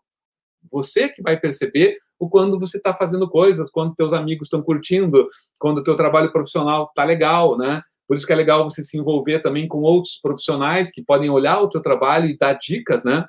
Você 0.71 1.09
que 1.09 1.21
vai 1.21 1.39
perceber 1.39 1.97
o 2.19 2.29
quando 2.29 2.59
você 2.59 2.77
está 2.77 2.93
fazendo 2.93 3.29
coisas, 3.29 3.69
quando 3.69 3.95
teus 3.95 4.13
amigos 4.13 4.47
estão 4.47 4.61
curtindo, 4.61 5.27
quando 5.59 5.79
o 5.79 5.83
teu 5.83 5.95
trabalho 5.95 6.31
profissional 6.31 6.85
está 6.85 7.03
legal, 7.03 7.57
né? 7.57 7.81
Por 8.07 8.15
isso 8.15 8.25
que 8.25 8.33
é 8.33 8.35
legal 8.35 8.63
você 8.63 8.83
se 8.83 8.97
envolver 8.97 9.41
também 9.41 9.67
com 9.67 9.79
outros 9.79 10.17
profissionais 10.21 10.89
que 10.91 11.03
podem 11.03 11.29
olhar 11.29 11.59
o 11.59 11.69
teu 11.69 11.81
trabalho 11.81 12.29
e 12.29 12.37
dar 12.37 12.53
dicas, 12.53 13.03
né? 13.03 13.25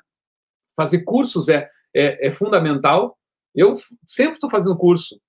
Fazer 0.75 1.03
cursos 1.03 1.49
é, 1.49 1.69
é, 1.93 2.27
é 2.27 2.31
fundamental. 2.31 3.17
Eu 3.53 3.77
sempre 4.05 4.35
estou 4.35 4.49
fazendo 4.49 4.77
curso. 4.77 5.19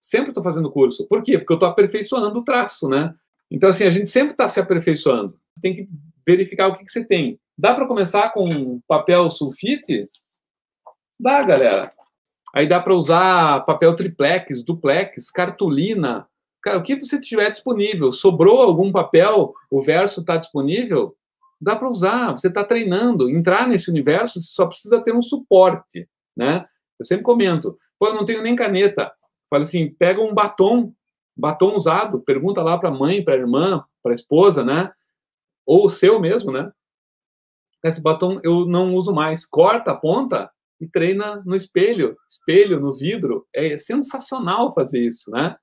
Sempre 0.00 0.30
estou 0.30 0.42
fazendo 0.42 0.70
curso. 0.70 1.06
Por 1.06 1.22
quê? 1.22 1.38
Porque 1.38 1.52
eu 1.52 1.56
estou 1.56 1.68
aperfeiçoando 1.68 2.38
o 2.38 2.44
traço, 2.44 2.88
né? 2.88 3.14
Então, 3.50 3.68
assim, 3.68 3.84
a 3.84 3.90
gente 3.90 4.08
sempre 4.08 4.32
está 4.32 4.48
se 4.48 4.58
aperfeiçoando. 4.58 5.38
Tem 5.60 5.74
que 5.74 5.88
verificar 6.26 6.68
o 6.68 6.76
que, 6.76 6.84
que 6.84 6.90
você 6.90 7.04
tem. 7.04 7.38
Dá 7.56 7.74
para 7.74 7.86
começar 7.86 8.30
com 8.30 8.80
papel 8.86 9.30
sulfite? 9.30 10.08
Dá, 11.18 11.42
galera. 11.42 11.90
Aí 12.54 12.68
dá 12.68 12.80
para 12.80 12.94
usar 12.94 13.64
papel 13.66 13.94
triplex, 13.94 14.62
duplex, 14.62 15.30
cartolina. 15.30 16.26
Cara, 16.62 16.78
o 16.78 16.82
que 16.82 16.96
você 16.96 17.20
tiver 17.20 17.50
disponível. 17.50 18.12
Sobrou 18.12 18.62
algum 18.62 18.90
papel, 18.90 19.54
o 19.70 19.82
verso 19.82 20.20
está 20.20 20.36
disponível? 20.36 21.16
Dá 21.60 21.76
para 21.76 21.88
usar. 21.88 22.32
Você 22.32 22.48
está 22.48 22.64
treinando. 22.64 23.30
Entrar 23.30 23.66
nesse 23.66 23.90
universo, 23.90 24.40
você 24.40 24.50
só 24.50 24.66
precisa 24.66 25.00
ter 25.00 25.14
um 25.14 25.22
suporte, 25.22 26.08
né? 26.36 26.66
Eu 26.98 27.04
sempre 27.04 27.24
comento. 27.24 27.78
Pô, 27.98 28.08
eu 28.08 28.14
não 28.14 28.24
tenho 28.24 28.42
nem 28.42 28.56
caneta. 28.56 29.12
Fala 29.48 29.62
assim, 29.62 29.90
pega 29.90 30.20
um 30.20 30.34
batom, 30.34 30.92
batom 31.36 31.76
usado, 31.76 32.20
pergunta 32.20 32.62
lá 32.62 32.76
para 32.78 32.88
a 32.88 32.92
mãe, 32.92 33.24
para 33.24 33.34
a 33.34 33.38
irmã, 33.38 33.84
para 34.02 34.12
a 34.12 34.14
esposa, 34.14 34.64
né? 34.64 34.90
Ou 35.64 35.86
o 35.86 35.90
seu 35.90 36.18
mesmo, 36.20 36.52
né? 36.52 36.70
Esse 37.84 38.02
batom 38.02 38.40
eu 38.42 38.66
não 38.66 38.94
uso 38.94 39.14
mais. 39.14 39.46
Corta 39.46 39.92
a 39.92 39.96
ponta, 39.96 40.50
e 40.80 40.86
treina 40.86 41.42
no 41.44 41.56
espelho, 41.56 42.16
espelho 42.28 42.80
no 42.80 42.94
vidro. 42.94 43.46
É 43.54 43.76
sensacional 43.76 44.74
fazer 44.74 45.00
isso, 45.00 45.30
né? 45.30 45.56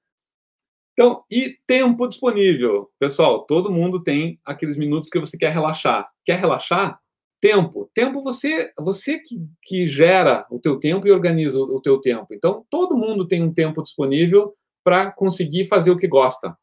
Então, 0.94 1.24
e 1.30 1.58
tempo 1.66 2.08
disponível. 2.08 2.90
Pessoal, 3.00 3.46
todo 3.46 3.72
mundo 3.72 4.04
tem 4.04 4.40
aqueles 4.46 4.78
minutos 4.78 5.10
que 5.10 5.20
você 5.20 5.38
quer 5.38 5.52
relaxar. 5.52 6.08
Quer 6.24 6.40
relaxar? 6.40 7.00
Tempo. 7.42 7.90
Tempo 7.94 8.24
você 8.24 8.72
você 8.80 9.20
que, 9.20 9.38
que 9.64 9.88
gera 9.88 10.46
o 10.50 10.60
teu 10.60 10.80
tempo 10.80 11.08
e 11.08 11.12
organiza 11.12 11.60
o, 11.60 11.82
teu 11.82 12.00
tempo. 12.00 12.28
Então, 12.32 12.66
todo 12.70 12.96
mundo 12.96 13.28
tem 13.28 13.44
um 13.44 13.54
tempo 13.54 13.82
disponível 13.82 14.54
para 14.84 15.12
conseguir 15.12 15.68
fazer 15.68 15.92
o 15.92 15.98
que 15.98 16.08
gosta. 16.08 16.56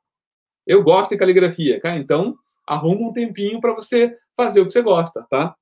Eu 0.66 0.82
gosto 0.82 1.10
de 1.10 1.18
caligrafia, 1.18 1.80
cara, 1.80 1.98
então 1.98 2.36
arruma 2.66 3.08
um 3.08 3.12
tempinho 3.12 3.60
para 3.60 3.74
você 3.74 4.16
fazer 4.36 4.60
o 4.60 4.66
que 4.66 4.72
você 4.72 4.80
gosta, 4.80 5.26
tá? 5.28 5.54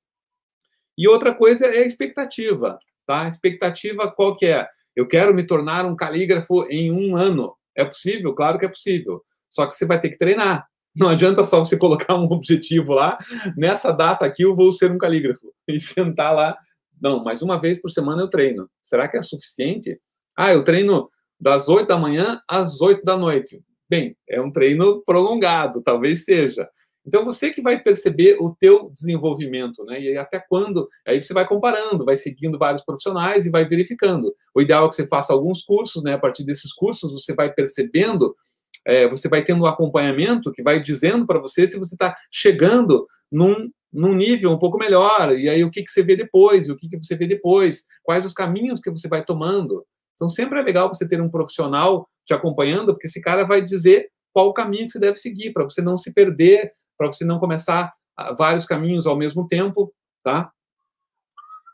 E 0.99 1.07
outra 1.07 1.33
coisa 1.33 1.65
é 1.65 1.77
a 1.77 1.85
expectativa, 1.85 2.77
tá? 3.07 3.21
A 3.21 3.29
expectativa 3.29 4.11
qual 4.11 4.35
que 4.35 4.47
é? 4.47 4.67
Eu 4.93 5.07
quero 5.07 5.33
me 5.33 5.47
tornar 5.47 5.85
um 5.85 5.95
calígrafo 5.95 6.65
em 6.69 6.91
um 6.91 7.15
ano. 7.15 7.55
É 7.73 7.85
possível? 7.85 8.33
Claro 8.33 8.59
que 8.59 8.65
é 8.65 8.69
possível. 8.69 9.23
Só 9.49 9.65
que 9.65 9.73
você 9.73 9.85
vai 9.85 10.01
ter 10.01 10.09
que 10.09 10.17
treinar. 10.17 10.67
Não 10.93 11.07
adianta 11.07 11.45
só 11.45 11.59
você 11.59 11.77
colocar 11.79 12.15
um 12.15 12.25
objetivo 12.25 12.91
lá, 12.91 13.17
nessa 13.55 13.93
data 13.93 14.25
aqui 14.25 14.43
eu 14.43 14.53
vou 14.53 14.73
ser 14.73 14.91
um 14.91 14.97
calígrafo, 14.97 15.53
e 15.69 15.79
sentar 15.79 16.35
lá. 16.35 16.57
Não, 17.01 17.23
mas 17.23 17.41
uma 17.41 17.61
vez 17.61 17.81
por 17.81 17.89
semana 17.89 18.23
eu 18.23 18.27
treino. 18.27 18.69
Será 18.83 19.07
que 19.07 19.15
é 19.15 19.21
suficiente? 19.21 19.97
Ah, 20.35 20.51
eu 20.51 20.65
treino 20.65 21.09
das 21.39 21.69
8 21.69 21.87
da 21.87 21.97
manhã 21.97 22.41
às 22.45 22.81
8 22.81 23.05
da 23.05 23.15
noite. 23.15 23.63
Bem, 23.89 24.17
é 24.27 24.41
um 24.41 24.51
treino 24.51 25.01
prolongado, 25.05 25.81
talvez 25.81 26.25
seja. 26.25 26.69
Então 27.05 27.25
você 27.25 27.51
que 27.51 27.61
vai 27.61 27.81
perceber 27.81 28.37
o 28.39 28.55
teu 28.59 28.89
desenvolvimento, 28.91 29.83
né? 29.85 30.01
E 30.01 30.17
até 30.17 30.39
quando, 30.39 30.87
aí 31.07 31.21
você 31.21 31.33
vai 31.33 31.47
comparando, 31.47 32.05
vai 32.05 32.15
seguindo 32.15 32.57
vários 32.57 32.83
profissionais 32.83 33.45
e 33.45 33.49
vai 33.49 33.65
verificando. 33.65 34.33
O 34.53 34.61
ideal 34.61 34.85
é 34.85 34.89
que 34.89 34.95
você 34.95 35.07
faça 35.07 35.33
alguns 35.33 35.63
cursos, 35.63 36.03
né? 36.03 36.13
A 36.13 36.19
partir 36.19 36.43
desses 36.43 36.73
cursos 36.73 37.11
você 37.11 37.33
vai 37.33 37.51
percebendo, 37.51 38.35
é, 38.85 39.07
você 39.07 39.27
vai 39.27 39.43
tendo 39.43 39.63
um 39.63 39.65
acompanhamento 39.65 40.51
que 40.51 40.61
vai 40.61 40.81
dizendo 40.81 41.25
para 41.25 41.39
você 41.39 41.65
se 41.67 41.77
você 41.77 41.95
está 41.95 42.15
chegando 42.31 43.07
num, 43.31 43.69
num 43.91 44.13
nível 44.13 44.51
um 44.51 44.59
pouco 44.59 44.77
melhor. 44.77 45.37
E 45.37 45.49
aí 45.49 45.63
o 45.63 45.71
que, 45.71 45.83
que 45.83 45.91
você 45.91 46.03
vê 46.03 46.15
depois, 46.15 46.69
o 46.69 46.75
que, 46.75 46.89
que 46.89 46.97
você 46.97 47.15
vê 47.15 47.25
depois, 47.25 47.85
quais 48.03 48.25
os 48.25 48.33
caminhos 48.33 48.79
que 48.79 48.91
você 48.91 49.07
vai 49.07 49.23
tomando. 49.23 49.85
Então 50.15 50.29
sempre 50.29 50.59
é 50.59 50.61
legal 50.61 50.93
você 50.93 51.07
ter 51.07 51.21
um 51.21 51.29
profissional 51.29 52.07
te 52.25 52.33
acompanhando, 52.33 52.93
porque 52.93 53.07
esse 53.07 53.21
cara 53.21 53.45
vai 53.45 53.61
dizer 53.61 54.09
qual 54.31 54.49
o 54.49 54.53
caminho 54.53 54.85
que 54.85 54.91
você 54.91 54.99
deve 54.99 55.17
seguir, 55.17 55.51
para 55.51 55.63
você 55.63 55.81
não 55.81 55.97
se 55.97 56.13
perder 56.13 56.73
para 56.99 57.07
você 57.07 57.23
não 57.23 57.39
começar 57.39 57.95
ah, 58.17 58.33
vários 58.33 58.65
caminhos 58.65 59.07
ao 59.07 59.15
mesmo 59.15 59.47
tempo, 59.47 59.95
tá? 60.21 60.53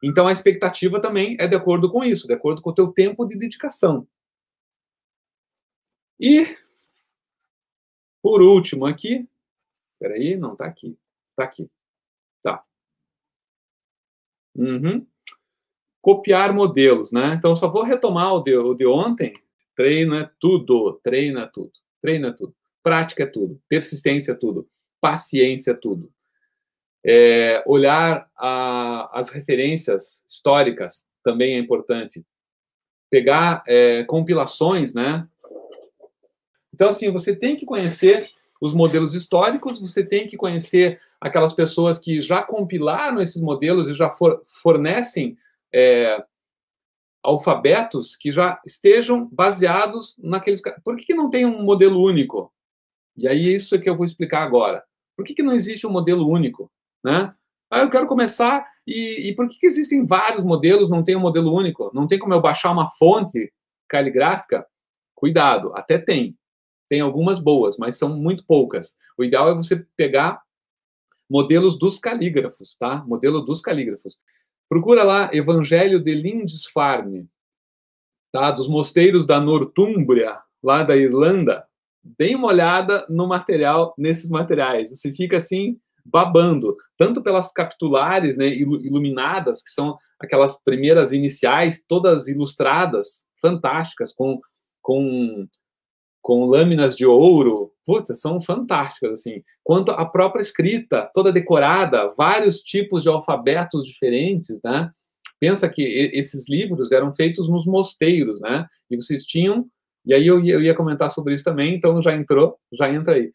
Então 0.03 0.27
a 0.27 0.31
expectativa 0.31 1.01
também 1.01 1.35
é 1.39 1.47
de 1.47 1.55
acordo 1.55 1.91
com 1.91 2.03
isso, 2.03 2.27
de 2.27 2.33
acordo 2.33 2.61
com 2.61 2.69
o 2.69 2.73
teu 2.73 2.91
tempo 2.91 3.25
de 3.25 3.35
dedicação. 3.35 4.07
E 6.19 6.55
por 8.21 8.39
último 8.39 8.85
aqui, 8.85 9.27
peraí, 9.99 10.37
não 10.37 10.53
está 10.53 10.67
aqui, 10.67 10.95
está 11.31 11.43
aqui, 11.43 11.67
tá. 12.43 12.63
Uhum. 14.55 15.07
Copiar 16.03 16.53
modelos, 16.53 17.11
né? 17.11 17.33
Então 17.33 17.55
só 17.55 17.67
vou 17.67 17.81
retomar 17.81 18.31
o 18.35 18.41
de, 18.41 18.55
o 18.55 18.75
de 18.75 18.85
ontem. 18.85 19.33
Treino 19.75 20.15
é 20.15 20.29
tudo, 20.39 20.99
treina 21.03 21.47
tudo, 21.47 21.71
treina 21.99 22.31
tudo, 22.31 22.55
prática 22.83 23.23
é 23.23 23.25
tudo, 23.25 23.59
persistência 23.67 24.33
é 24.33 24.35
tudo 24.35 24.69
paciência, 25.05 25.75
tudo. 25.75 26.11
É, 27.05 27.63
olhar 27.67 28.27
a, 28.35 29.19
as 29.19 29.29
referências 29.29 30.25
históricas 30.27 31.07
também 31.23 31.55
é 31.55 31.59
importante. 31.59 32.25
Pegar 33.07 33.63
é, 33.67 34.03
compilações, 34.05 34.95
né? 34.95 35.27
Então, 36.73 36.89
assim, 36.89 37.11
você 37.11 37.35
tem 37.35 37.55
que 37.55 37.67
conhecer 37.67 38.27
os 38.59 38.73
modelos 38.73 39.13
históricos, 39.13 39.79
você 39.79 40.03
tem 40.03 40.27
que 40.27 40.35
conhecer 40.35 40.99
aquelas 41.21 41.53
pessoas 41.53 41.99
que 41.99 42.19
já 42.19 42.41
compilaram 42.41 43.21
esses 43.21 43.39
modelos 43.39 43.87
e 43.87 43.93
já 43.93 44.09
for, 44.09 44.43
fornecem 44.47 45.37
é, 45.71 46.23
alfabetos 47.21 48.15
que 48.15 48.31
já 48.31 48.59
estejam 48.65 49.29
baseados 49.31 50.15
naqueles. 50.17 50.63
Por 50.83 50.97
que, 50.97 51.13
não 51.13 51.29
tem 51.29 51.45
um 51.45 51.61
modelo 51.61 52.01
único? 52.01 52.51
E 53.15 53.27
aí, 53.27 53.53
isso 53.53 53.75
é 53.75 53.77
que 53.77 53.87
eu 53.87 53.95
vou 53.95 54.05
explicar 54.05 54.41
agora. 54.41 54.83
Por 55.15 55.25
que, 55.25 55.33
que 55.33 55.43
não 55.43 55.53
existe 55.53 55.87
um 55.87 55.91
modelo 55.91 56.27
único? 56.27 56.71
Né? 57.03 57.33
Ah, 57.69 57.79
eu 57.79 57.89
quero 57.89 58.07
começar 58.07 58.65
e, 58.85 59.29
e 59.29 59.35
por 59.35 59.49
que, 59.49 59.59
que 59.59 59.65
existem 59.65 60.05
vários 60.05 60.43
modelos, 60.43 60.89
não 60.89 61.03
tem 61.03 61.15
um 61.15 61.21
modelo 61.21 61.53
único? 61.53 61.91
Não 61.93 62.07
tem 62.07 62.19
como 62.19 62.33
eu 62.33 62.41
baixar 62.41 62.71
uma 62.71 62.91
fonte 62.91 63.51
caligráfica? 63.87 64.65
Cuidado, 65.15 65.71
até 65.75 65.97
tem. 65.97 66.37
Tem 66.87 67.01
algumas 67.01 67.39
boas, 67.39 67.77
mas 67.77 67.97
são 67.97 68.09
muito 68.09 68.45
poucas. 68.45 68.95
O 69.17 69.23
ideal 69.23 69.49
é 69.49 69.55
você 69.55 69.85
pegar 69.97 70.41
modelos 71.29 71.79
dos 71.79 71.97
calígrafos, 71.97 72.75
tá? 72.77 73.03
Modelo 73.07 73.41
dos 73.41 73.61
calígrafos. 73.61 74.19
Procura 74.69 75.03
lá 75.03 75.29
Evangelho 75.33 75.99
de 75.99 76.13
Lindisfarne, 76.13 77.27
tá? 78.31 78.51
Dos 78.51 78.67
mosteiros 78.67 79.25
da 79.25 79.39
Nortúmbria, 79.39 80.39
lá 80.61 80.83
da 80.83 80.95
Irlanda 80.95 81.67
dê 82.17 82.35
uma 82.35 82.47
olhada 82.47 83.05
no 83.09 83.27
material, 83.27 83.95
nesses 83.97 84.29
materiais. 84.29 84.91
Você 84.91 85.11
fica 85.11 85.37
assim 85.37 85.79
babando, 86.05 86.77
tanto 86.97 87.23
pelas 87.23 87.51
capitulares, 87.51 88.37
né, 88.37 88.47
iluminadas, 88.47 89.63
que 89.63 89.71
são 89.71 89.97
aquelas 90.19 90.55
primeiras 90.63 91.11
iniciais, 91.11 91.83
todas 91.87 92.27
ilustradas, 92.27 93.25
fantásticas, 93.41 94.13
com, 94.13 94.39
com, 94.83 95.47
com 96.21 96.45
lâminas 96.45 96.95
de 96.95 97.07
ouro, 97.07 97.71
putz, 97.83 98.19
são 98.19 98.39
fantásticas, 98.39 99.19
assim, 99.19 99.41
quanto 99.63 99.91
a 99.91 100.05
própria 100.05 100.41
escrita, 100.41 101.09
toda 101.11 101.33
decorada, 101.33 102.13
vários 102.15 102.59
tipos 102.59 103.01
de 103.01 103.09
alfabetos 103.09 103.87
diferentes, 103.87 104.61
né, 104.63 104.91
pensa 105.39 105.67
que 105.67 105.81
esses 106.13 106.47
livros 106.47 106.91
eram 106.91 107.15
feitos 107.15 107.49
nos 107.49 107.65
mosteiros, 107.65 108.39
né, 108.41 108.67
e 108.91 108.95
vocês 108.95 109.25
tinham 109.25 109.67
e 110.05 110.13
aí 110.13 110.27
eu 110.27 110.43
eu 110.45 110.61
ia 110.61 110.75
comentar 110.75 111.09
sobre 111.11 111.33
isso 111.33 111.43
também, 111.43 111.75
então 111.75 112.01
já 112.01 112.15
entrou, 112.15 112.57
já 112.73 112.91
entra 112.91 113.13
aí. 113.13 113.31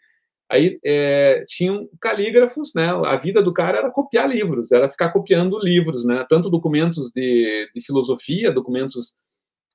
Aí 0.51 0.81
é, 0.85 1.45
tinham 1.47 1.89
calígrafos, 2.01 2.73
né? 2.75 2.87
A 3.07 3.17
vida 3.17 3.41
do 3.41 3.53
cara 3.53 3.79
era 3.79 3.91
copiar 3.91 4.29
livros, 4.29 4.73
era 4.73 4.91
ficar 4.91 5.11
copiando 5.13 5.59
livros, 5.61 6.05
né? 6.05 6.27
Tanto 6.29 6.51
documentos 6.51 7.11
de, 7.15 7.71
de 7.73 7.81
filosofia, 7.81 8.51
documentos 8.51 9.15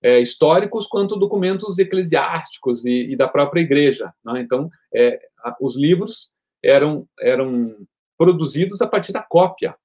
é, 0.04 0.20
históricos 0.20 0.86
quanto 0.86 1.16
documentos 1.16 1.80
eclesiásticos 1.80 2.86
e, 2.86 3.12
e 3.12 3.16
da 3.16 3.28
própria 3.28 3.62
igreja. 3.62 4.14
Né? 4.24 4.42
Então, 4.42 4.70
é, 4.94 5.20
os 5.60 5.76
livros 5.78 6.32
eram, 6.64 7.08
eram 7.20 7.76
produzidos 8.18 8.82
a 8.82 8.88
partir 8.88 9.12
da 9.12 9.24
cópia. 9.24 9.76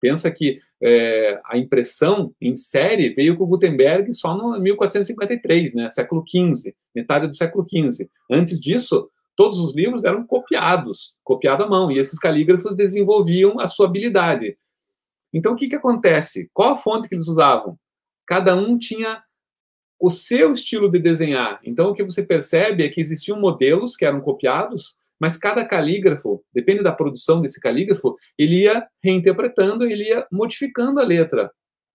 Pensa 0.00 0.30
que 0.30 0.60
é, 0.82 1.40
a 1.46 1.56
impressão 1.56 2.34
em 2.40 2.54
série 2.56 3.10
veio 3.10 3.36
com 3.36 3.46
Gutenberg 3.46 4.12
só 4.12 4.36
no 4.36 4.60
1453, 4.60 5.74
né, 5.74 5.90
século 5.90 6.22
XV, 6.28 6.74
metade 6.94 7.26
do 7.26 7.34
século 7.34 7.66
XV. 7.68 8.08
Antes 8.30 8.60
disso, 8.60 9.10
todos 9.34 9.58
os 9.60 9.74
livros 9.74 10.04
eram 10.04 10.26
copiados, 10.26 11.18
copiado 11.24 11.64
à 11.64 11.68
mão, 11.68 11.90
e 11.90 11.98
esses 11.98 12.18
calígrafos 12.18 12.76
desenvolviam 12.76 13.58
a 13.60 13.68
sua 13.68 13.86
habilidade. 13.86 14.58
Então, 15.32 15.52
o 15.52 15.56
que, 15.56 15.68
que 15.68 15.76
acontece? 15.76 16.50
Qual 16.52 16.72
a 16.72 16.76
fonte 16.76 17.08
que 17.08 17.14
eles 17.14 17.28
usavam? 17.28 17.78
Cada 18.26 18.54
um 18.54 18.78
tinha 18.78 19.22
o 19.98 20.10
seu 20.10 20.52
estilo 20.52 20.90
de 20.90 20.98
desenhar. 20.98 21.60
Então, 21.64 21.90
o 21.90 21.94
que 21.94 22.04
você 22.04 22.22
percebe 22.22 22.84
é 22.84 22.88
que 22.88 23.00
existiam 23.00 23.40
modelos 23.40 23.96
que 23.96 24.04
eram 24.04 24.20
copiados, 24.20 24.98
mas 25.20 25.36
cada 25.36 25.64
calígrafo, 25.64 26.44
depende 26.52 26.82
da 26.82 26.92
produção 26.92 27.40
desse 27.40 27.60
calígrafo, 27.60 28.16
ele 28.38 28.62
ia 28.62 28.86
reinterpretando, 29.02 29.84
ele 29.84 30.04
ia 30.04 30.26
modificando 30.30 31.00
a 31.00 31.04
letra. 31.04 31.50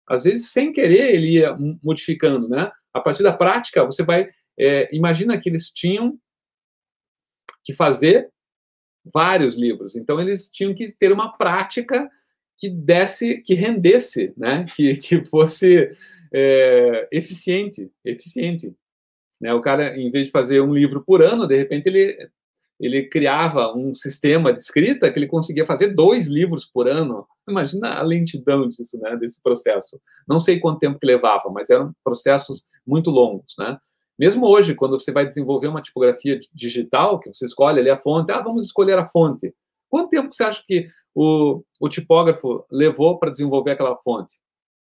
Às 0.07 0.23
vezes, 0.23 0.51
sem 0.51 0.73
querer, 0.73 1.13
ele 1.13 1.37
ia 1.37 1.55
modificando, 1.83 2.49
né? 2.49 2.71
A 2.93 2.99
partir 2.99 3.23
da 3.23 3.33
prática, 3.33 3.85
você 3.85 4.03
vai... 4.03 4.29
É, 4.59 4.93
imagina 4.95 5.39
que 5.39 5.49
eles 5.49 5.69
tinham 5.69 6.19
que 7.63 7.73
fazer 7.73 8.29
vários 9.13 9.55
livros. 9.55 9.95
Então, 9.95 10.19
eles 10.19 10.49
tinham 10.49 10.73
que 10.73 10.91
ter 10.91 11.11
uma 11.11 11.37
prática 11.37 12.09
que 12.57 12.69
desse, 12.69 13.37
que 13.37 13.53
rendesse, 13.53 14.33
né? 14.35 14.65
Que, 14.75 14.95
que 14.97 15.23
fosse 15.25 15.95
é, 16.33 17.07
eficiente, 17.11 17.91
eficiente. 18.03 18.75
Né? 19.39 19.53
O 19.53 19.61
cara, 19.61 19.97
em 19.97 20.11
vez 20.11 20.27
de 20.27 20.31
fazer 20.31 20.61
um 20.61 20.73
livro 20.73 21.03
por 21.03 21.21
ano, 21.21 21.47
de 21.47 21.57
repente 21.57 21.87
ele 21.87 22.29
ele 22.81 23.07
criava 23.07 23.71
um 23.75 23.93
sistema 23.93 24.51
de 24.51 24.59
escrita 24.59 25.11
que 25.11 25.19
ele 25.19 25.27
conseguia 25.27 25.67
fazer 25.67 25.89
dois 25.89 26.27
livros 26.27 26.65
por 26.65 26.87
ano. 26.87 27.27
Imagina 27.47 27.93
a 27.93 28.01
lentidão 28.01 28.67
disso, 28.67 28.99
né, 28.99 29.15
desse 29.17 29.39
processo. 29.41 30.01
Não 30.27 30.39
sei 30.39 30.59
quanto 30.59 30.79
tempo 30.79 30.97
que 30.97 31.05
levava, 31.05 31.49
mas 31.51 31.69
eram 31.69 31.93
processos 32.03 32.63
muito 32.85 33.11
longos, 33.11 33.53
né? 33.59 33.77
Mesmo 34.17 34.47
hoje, 34.47 34.73
quando 34.73 34.99
você 34.99 35.11
vai 35.11 35.25
desenvolver 35.25 35.67
uma 35.67 35.81
tipografia 35.81 36.39
digital, 36.53 37.19
que 37.19 37.31
você 37.31 37.45
escolhe 37.45 37.79
ali 37.79 37.89
a 37.89 37.99
fonte, 37.99 38.31
ah, 38.31 38.41
vamos 38.41 38.65
escolher 38.65 38.97
a 38.97 39.07
fonte. 39.07 39.53
Quanto 39.87 40.09
tempo 40.09 40.31
você 40.31 40.43
acha 40.43 40.63
que 40.67 40.89
o, 41.13 41.63
o 41.79 41.89
tipógrafo 41.89 42.65
levou 42.71 43.19
para 43.19 43.29
desenvolver 43.29 43.71
aquela 43.71 43.95
fonte? 43.97 44.39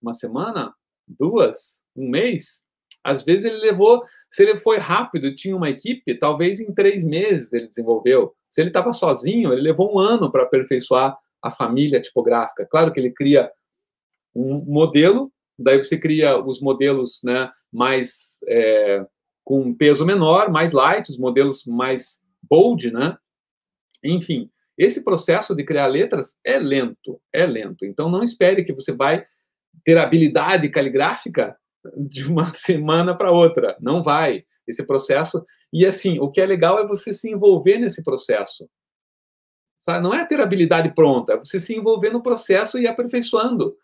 Uma 0.00 0.12
semana? 0.12 0.72
Duas? 1.06 1.82
Um 1.96 2.08
mês? 2.08 2.64
Às 3.04 3.24
vezes 3.24 3.44
ele 3.44 3.58
levou 3.58 4.02
se 4.32 4.42
ele 4.42 4.58
foi 4.58 4.78
rápido 4.78 5.26
e 5.26 5.34
tinha 5.34 5.54
uma 5.54 5.68
equipe, 5.68 6.14
talvez 6.14 6.58
em 6.58 6.72
três 6.72 7.04
meses 7.04 7.52
ele 7.52 7.66
desenvolveu. 7.66 8.34
Se 8.50 8.62
ele 8.62 8.70
estava 8.70 8.90
sozinho, 8.90 9.52
ele 9.52 9.60
levou 9.60 9.94
um 9.94 9.98
ano 9.98 10.32
para 10.32 10.44
aperfeiçoar 10.44 11.18
a 11.42 11.50
família 11.50 12.00
tipográfica. 12.00 12.66
Claro 12.70 12.90
que 12.90 12.98
ele 12.98 13.10
cria 13.10 13.52
um 14.34 14.64
modelo, 14.64 15.30
daí 15.58 15.76
você 15.76 15.98
cria 15.98 16.42
os 16.42 16.62
modelos 16.62 17.20
né, 17.22 17.50
mais 17.70 18.38
é, 18.48 19.04
com 19.44 19.74
peso 19.74 20.06
menor, 20.06 20.50
mais 20.50 20.72
light, 20.72 21.10
os 21.10 21.18
modelos 21.18 21.66
mais 21.66 22.22
bold, 22.42 22.90
né? 22.90 23.18
Enfim, 24.02 24.50
esse 24.78 25.04
processo 25.04 25.54
de 25.54 25.62
criar 25.62 25.86
letras 25.88 26.40
é 26.42 26.56
lento, 26.56 27.20
é 27.30 27.44
lento. 27.44 27.84
Então 27.84 28.08
não 28.08 28.22
espere 28.22 28.64
que 28.64 28.72
você 28.72 28.92
vai 28.92 29.26
ter 29.84 29.98
habilidade 29.98 30.70
caligráfica 30.70 31.54
de 31.96 32.26
uma 32.26 32.52
semana 32.54 33.16
para 33.16 33.30
outra. 33.30 33.76
Não 33.80 34.02
vai. 34.02 34.44
Esse 34.66 34.86
processo. 34.86 35.44
E 35.72 35.84
assim, 35.86 36.18
o 36.20 36.30
que 36.30 36.40
é 36.40 36.46
legal 36.46 36.78
é 36.78 36.86
você 36.86 37.12
se 37.12 37.30
envolver 37.30 37.78
nesse 37.78 38.04
processo. 38.04 38.68
Sabe? 39.80 40.00
Não 40.02 40.14
é 40.14 40.24
ter 40.24 40.40
habilidade 40.40 40.94
pronta, 40.94 41.32
é 41.32 41.36
você 41.36 41.58
se 41.58 41.74
envolver 41.74 42.10
no 42.10 42.22
processo 42.22 42.78
e 42.78 42.86
aperfeiçoando. 42.86 43.76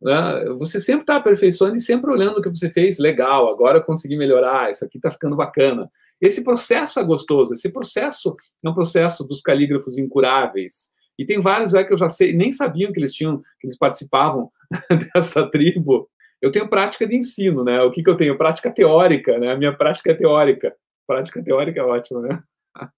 Né? 0.00 0.44
Você 0.58 0.78
sempre 0.78 1.02
está 1.02 1.16
aperfeiçoando 1.16 1.76
e 1.76 1.80
sempre 1.80 2.10
olhando 2.10 2.38
o 2.38 2.42
que 2.42 2.50
você 2.50 2.70
fez, 2.70 2.98
legal, 2.98 3.48
agora 3.48 3.78
eu 3.78 3.84
consegui 3.84 4.16
melhorar, 4.16 4.68
isso 4.68 4.84
aqui 4.84 4.98
está 4.98 5.10
ficando 5.10 5.36
bacana. 5.36 5.90
Esse 6.20 6.44
processo 6.44 7.00
é 7.00 7.04
gostoso, 7.04 7.54
esse 7.54 7.72
processo 7.72 8.36
é 8.62 8.68
um 8.68 8.74
processo 8.74 9.26
dos 9.26 9.40
calígrafos 9.40 9.96
incuráveis. 9.96 10.90
E 11.18 11.24
tem 11.24 11.40
vários 11.40 11.72
é, 11.72 11.84
que 11.84 11.92
eu 11.92 11.98
já 11.98 12.08
sei, 12.08 12.34
nem 12.34 12.52
sabiam 12.52 12.92
que 12.92 12.98
eles 12.98 13.12
tinham, 13.12 13.40
que 13.58 13.66
eles 13.66 13.76
participavam 13.76 14.50
dessa 15.14 15.50
tribo, 15.50 16.08
eu 16.40 16.50
tenho 16.50 16.68
prática 16.68 17.06
de 17.06 17.16
ensino, 17.16 17.64
né? 17.64 17.82
O 17.82 17.90
que, 17.90 18.02
que 18.02 18.10
eu 18.10 18.16
tenho? 18.16 18.38
Prática 18.38 18.70
teórica, 18.70 19.38
né? 19.38 19.52
A 19.52 19.56
minha 19.56 19.76
prática 19.76 20.10
é 20.10 20.14
teórica. 20.14 20.74
Prática 21.06 21.42
teórica 21.42 21.80
é 21.80 21.82
ótima, 21.82 22.20
né? 22.22 22.42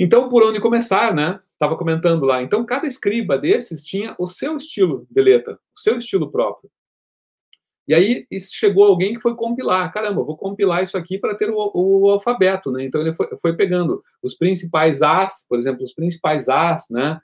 Então, 0.00 0.28
por 0.28 0.44
onde 0.44 0.60
começar, 0.60 1.12
né? 1.12 1.40
Estava 1.54 1.76
comentando 1.76 2.24
lá. 2.24 2.40
Então, 2.40 2.64
cada 2.64 2.86
escriba 2.86 3.36
desses 3.36 3.82
tinha 3.82 4.14
o 4.16 4.28
seu 4.28 4.56
estilo 4.56 5.04
de 5.10 5.20
letra, 5.20 5.54
o 5.54 5.80
seu 5.80 5.98
estilo 5.98 6.30
próprio. 6.30 6.70
E 7.88 7.92
aí 7.92 8.24
chegou 8.52 8.84
alguém 8.84 9.14
que 9.14 9.20
foi 9.20 9.34
compilar. 9.34 9.92
Caramba, 9.92 10.22
vou 10.22 10.36
compilar 10.36 10.84
isso 10.84 10.96
aqui 10.96 11.18
para 11.18 11.34
ter 11.34 11.50
o, 11.50 11.72
o, 11.74 12.10
alfabeto, 12.10 12.70
né? 12.70 12.84
Então 12.84 13.00
ele 13.00 13.12
foi, 13.12 13.26
foi, 13.42 13.56
pegando 13.56 14.00
os 14.22 14.36
principais 14.36 15.02
As, 15.02 15.44
por 15.48 15.58
exemplo, 15.58 15.82
os 15.82 15.92
principais 15.92 16.48
As, 16.48 16.88
né? 16.90 17.20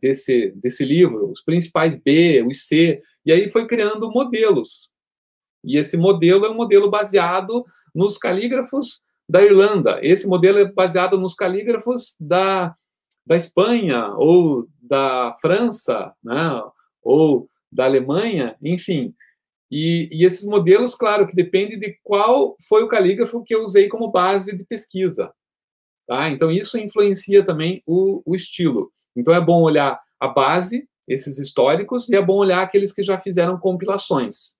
desse, 0.00 0.52
desse 0.56 0.84
livro, 0.84 1.30
os 1.30 1.42
principais 1.42 1.96
B, 1.96 2.42
os 2.48 2.66
C, 2.66 3.02
e 3.24 3.32
aí 3.32 3.50
foi 3.50 3.66
criando 3.66 4.10
modelos. 4.10 4.90
E 5.64 5.76
esse 5.76 5.96
modelo 5.96 6.46
é 6.46 6.50
um 6.50 6.54
modelo 6.54 6.90
baseado 6.90 7.64
nos 7.94 8.16
calígrafos 8.16 9.02
da 9.28 9.42
Irlanda. 9.42 9.98
Esse 10.02 10.26
modelo 10.26 10.58
é 10.58 10.72
baseado 10.72 11.18
nos 11.18 11.34
calígrafos 11.34 12.16
da, 12.18 12.74
da 13.26 13.36
Espanha 13.36 14.08
ou 14.16 14.66
da 14.80 15.36
França, 15.40 16.14
né? 16.22 16.62
ou 17.02 17.48
da 17.70 17.84
Alemanha, 17.84 18.56
enfim. 18.62 19.14
E, 19.70 20.08
e, 20.10 20.24
esses 20.24 20.44
modelos, 20.44 20.94
claro, 20.94 21.26
que 21.26 21.34
depende 21.34 21.76
de 21.76 21.98
qual 22.02 22.56
foi 22.66 22.82
o 22.82 22.88
calígrafo 22.88 23.42
que 23.44 23.54
eu 23.54 23.62
usei 23.62 23.88
como 23.88 24.10
base 24.10 24.56
de 24.56 24.64
pesquisa. 24.64 25.30
Tá? 26.06 26.30
Então, 26.30 26.50
isso 26.50 26.78
influencia 26.78 27.44
também 27.44 27.82
o, 27.86 28.22
o 28.24 28.34
estilo. 28.34 28.90
Então, 29.14 29.34
é 29.34 29.40
bom 29.40 29.60
olhar 29.60 30.00
a 30.18 30.28
base, 30.28 30.88
esses 31.06 31.38
históricos, 31.38 32.08
e 32.08 32.16
é 32.16 32.22
bom 32.22 32.36
olhar 32.36 32.62
aqueles 32.62 32.92
que 32.92 33.04
já 33.04 33.20
fizeram 33.20 33.58
compilações. 33.58 34.57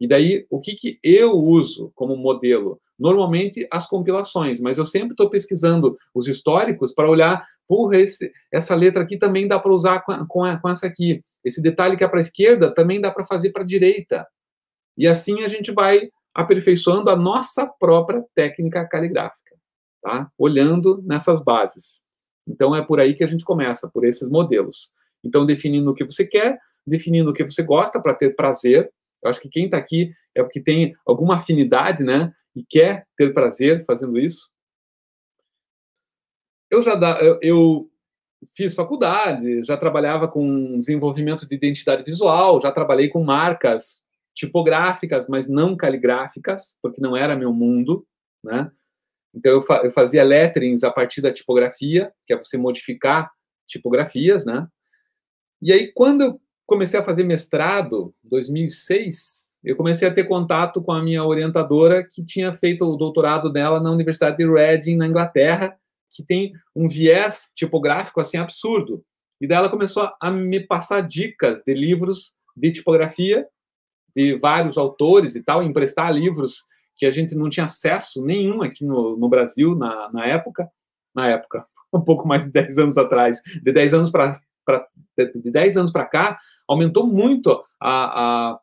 E 0.00 0.06
daí, 0.06 0.46
o 0.48 0.60
que, 0.60 0.74
que 0.74 0.98
eu 1.02 1.32
uso 1.32 1.92
como 1.94 2.16
modelo? 2.16 2.80
Normalmente, 2.98 3.66
as 3.70 3.86
compilações, 3.86 4.60
mas 4.60 4.78
eu 4.78 4.86
sempre 4.86 5.12
estou 5.12 5.28
pesquisando 5.28 5.96
os 6.14 6.28
históricos 6.28 6.92
para 6.92 7.10
olhar, 7.10 7.46
porra, 7.66 7.98
esse, 7.98 8.32
essa 8.52 8.74
letra 8.74 9.02
aqui 9.02 9.16
também 9.16 9.46
dá 9.46 9.58
para 9.58 9.72
usar 9.72 10.00
com, 10.00 10.26
com, 10.26 10.58
com 10.60 10.68
essa 10.68 10.86
aqui. 10.86 11.22
Esse 11.44 11.62
detalhe 11.62 11.96
que 11.96 12.04
é 12.04 12.08
para 12.08 12.18
a 12.18 12.20
esquerda 12.20 12.74
também 12.74 13.00
dá 13.00 13.10
para 13.10 13.26
fazer 13.26 13.50
para 13.50 13.62
a 13.62 13.66
direita. 13.66 14.26
E 14.96 15.06
assim 15.06 15.42
a 15.42 15.48
gente 15.48 15.72
vai 15.72 16.08
aperfeiçoando 16.34 17.10
a 17.10 17.16
nossa 17.16 17.66
própria 17.66 18.24
técnica 18.34 18.86
caligráfica, 18.86 19.56
tá? 20.02 20.30
Olhando 20.38 21.02
nessas 21.04 21.42
bases. 21.42 22.04
Então, 22.46 22.74
é 22.74 22.82
por 22.82 22.98
aí 22.98 23.14
que 23.14 23.24
a 23.24 23.26
gente 23.26 23.44
começa, 23.44 23.88
por 23.88 24.04
esses 24.04 24.28
modelos. 24.28 24.90
Então, 25.22 25.44
definindo 25.44 25.90
o 25.90 25.94
que 25.94 26.04
você 26.04 26.24
quer, 26.26 26.58
definindo 26.86 27.30
o 27.30 27.34
que 27.34 27.44
você 27.44 27.62
gosta 27.62 28.00
para 28.00 28.14
ter 28.14 28.34
prazer, 28.34 28.90
eu 29.22 29.30
acho 29.30 29.40
que 29.40 29.48
quem 29.48 29.64
está 29.64 29.76
aqui 29.76 30.12
é 30.34 30.42
porque 30.42 30.60
tem 30.60 30.94
alguma 31.06 31.36
afinidade, 31.36 32.02
né? 32.02 32.32
E 32.54 32.64
quer 32.64 33.06
ter 33.16 33.32
prazer 33.34 33.84
fazendo 33.84 34.18
isso. 34.18 34.48
Eu 36.70 36.82
já 36.82 36.94
da, 36.94 37.18
eu, 37.20 37.38
eu 37.42 37.90
fiz 38.54 38.74
faculdade, 38.74 39.64
já 39.64 39.76
trabalhava 39.76 40.28
com 40.28 40.78
desenvolvimento 40.78 41.46
de 41.46 41.54
identidade 41.54 42.04
visual, 42.04 42.60
já 42.60 42.70
trabalhei 42.70 43.08
com 43.08 43.24
marcas 43.24 44.02
tipográficas, 44.34 45.26
mas 45.28 45.48
não 45.48 45.76
caligráficas, 45.76 46.78
porque 46.80 47.00
não 47.00 47.16
era 47.16 47.34
meu 47.34 47.52
mundo, 47.52 48.06
né? 48.44 48.70
Então 49.34 49.52
eu, 49.52 49.62
fa 49.62 49.82
eu 49.84 49.90
fazia 49.90 50.22
letterings 50.22 50.84
a 50.84 50.90
partir 50.90 51.20
da 51.20 51.32
tipografia, 51.32 52.12
que 52.26 52.32
é 52.32 52.36
você 52.36 52.56
modificar 52.56 53.30
tipografias, 53.66 54.44
né? 54.44 54.66
E 55.60 55.72
aí 55.72 55.92
quando 55.92 56.22
eu 56.22 56.40
comecei 56.68 57.00
a 57.00 57.02
fazer 57.02 57.24
mestrado, 57.24 58.14
2006, 58.22 59.56
eu 59.64 59.74
comecei 59.74 60.06
a 60.06 60.12
ter 60.12 60.24
contato 60.24 60.82
com 60.82 60.92
a 60.92 61.02
minha 61.02 61.24
orientadora, 61.24 62.06
que 62.06 62.22
tinha 62.22 62.54
feito 62.54 62.84
o 62.84 62.94
doutorado 62.94 63.50
dela 63.50 63.80
na 63.80 63.90
Universidade 63.90 64.36
de 64.36 64.46
Reading, 64.46 64.94
na 64.94 65.06
Inglaterra, 65.06 65.74
que 66.10 66.22
tem 66.22 66.52
um 66.76 66.86
viés 66.86 67.50
tipográfico 67.54 68.20
assim 68.20 68.36
absurdo. 68.36 69.02
E 69.40 69.46
daí 69.46 69.56
ela 69.56 69.70
começou 69.70 70.10
a 70.20 70.30
me 70.30 70.60
passar 70.60 71.00
dicas 71.00 71.62
de 71.64 71.72
livros 71.72 72.34
de 72.54 72.70
tipografia 72.70 73.46
de 74.14 74.36
vários 74.36 74.76
autores 74.76 75.36
e 75.36 75.42
tal, 75.42 75.62
emprestar 75.62 76.12
livros 76.12 76.66
que 76.98 77.06
a 77.06 77.10
gente 77.10 77.34
não 77.34 77.48
tinha 77.48 77.64
acesso 77.64 78.22
nenhum 78.22 78.60
aqui 78.60 78.84
no, 78.84 79.16
no 79.16 79.28
Brasil 79.28 79.74
na, 79.74 80.10
na 80.12 80.26
época, 80.26 80.68
na 81.14 81.28
época, 81.28 81.64
um 81.94 82.00
pouco 82.00 82.28
mais 82.28 82.44
de 82.44 82.52
10 82.52 82.76
anos 82.78 82.98
atrás, 82.98 83.40
de 83.62 83.72
10 83.72 83.94
anos 83.94 84.10
para 84.10 84.32
de 85.16 85.50
10 85.50 85.76
anos 85.78 85.90
para 85.90 86.04
cá, 86.04 86.38
aumentou 86.68 87.06
muito 87.06 87.50
a, 87.80 88.50
a, 88.50 88.58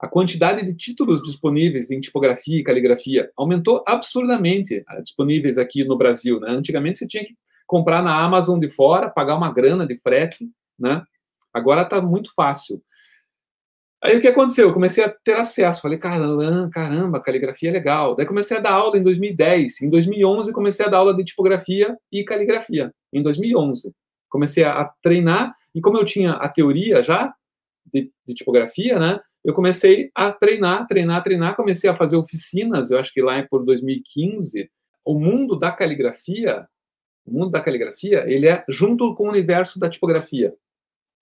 a 0.00 0.08
quantidade 0.08 0.64
de 0.64 0.74
títulos 0.74 1.22
disponíveis 1.22 1.90
em 1.90 2.00
tipografia 2.00 2.58
e 2.58 2.64
caligrafia 2.64 3.30
aumentou 3.36 3.84
absurdamente 3.86 4.84
disponíveis 5.02 5.58
aqui 5.58 5.84
no 5.84 5.96
Brasil. 5.96 6.40
Né? 6.40 6.50
Antigamente 6.50 6.98
você 6.98 7.06
tinha 7.06 7.24
que 7.24 7.36
comprar 7.66 8.02
na 8.02 8.18
Amazon 8.20 8.58
de 8.58 8.68
fora, 8.68 9.10
pagar 9.10 9.36
uma 9.36 9.52
grana 9.52 9.86
de 9.86 9.98
frete, 9.98 10.50
né? 10.78 11.02
Agora 11.54 11.82
está 11.82 12.00
muito 12.00 12.32
fácil. 12.34 12.82
Aí 14.02 14.16
o 14.16 14.20
que 14.20 14.26
aconteceu? 14.26 14.68
Eu 14.68 14.74
comecei 14.74 15.04
a 15.04 15.08
ter 15.08 15.34
acesso. 15.34 15.80
Falei, 15.80 15.96
caramba, 15.96 16.68
caramba, 16.70 17.22
caligrafia 17.22 17.70
é 17.70 17.72
legal. 17.72 18.16
Daí 18.16 18.26
comecei 18.26 18.56
a 18.56 18.60
dar 18.60 18.72
aula 18.72 18.98
em 18.98 19.02
2010. 19.02 19.82
Em 19.82 19.90
2011 19.90 20.52
comecei 20.52 20.84
a 20.84 20.88
dar 20.88 20.98
aula 20.98 21.14
de 21.14 21.24
tipografia 21.24 21.96
e 22.10 22.24
caligrafia. 22.24 22.92
Em 23.12 23.22
2011 23.22 23.92
comecei 24.28 24.64
a 24.64 24.90
treinar 25.02 25.54
e 25.74 25.80
como 25.80 25.98
eu 25.98 26.04
tinha 26.04 26.32
a 26.32 26.48
teoria 26.48 27.02
já 27.02 27.32
de, 27.86 28.12
de 28.26 28.34
tipografia, 28.34 28.98
né? 28.98 29.20
eu 29.44 29.54
comecei 29.54 30.10
a 30.14 30.30
treinar, 30.30 30.86
treinar, 30.86 31.22
treinar, 31.22 31.56
comecei 31.56 31.90
a 31.90 31.96
fazer 31.96 32.16
oficinas, 32.16 32.90
eu 32.90 32.98
acho 32.98 33.12
que 33.12 33.20
lá 33.20 33.42
por 33.48 33.64
2015, 33.64 34.70
o 35.04 35.18
mundo 35.18 35.58
da 35.58 35.72
caligrafia, 35.72 36.66
o 37.26 37.32
mundo 37.32 37.50
da 37.50 37.60
caligrafia, 37.60 38.24
ele 38.26 38.48
é 38.48 38.64
junto 38.68 39.14
com 39.14 39.24
o 39.24 39.30
universo 39.30 39.80
da 39.80 39.90
tipografia. 39.90 40.54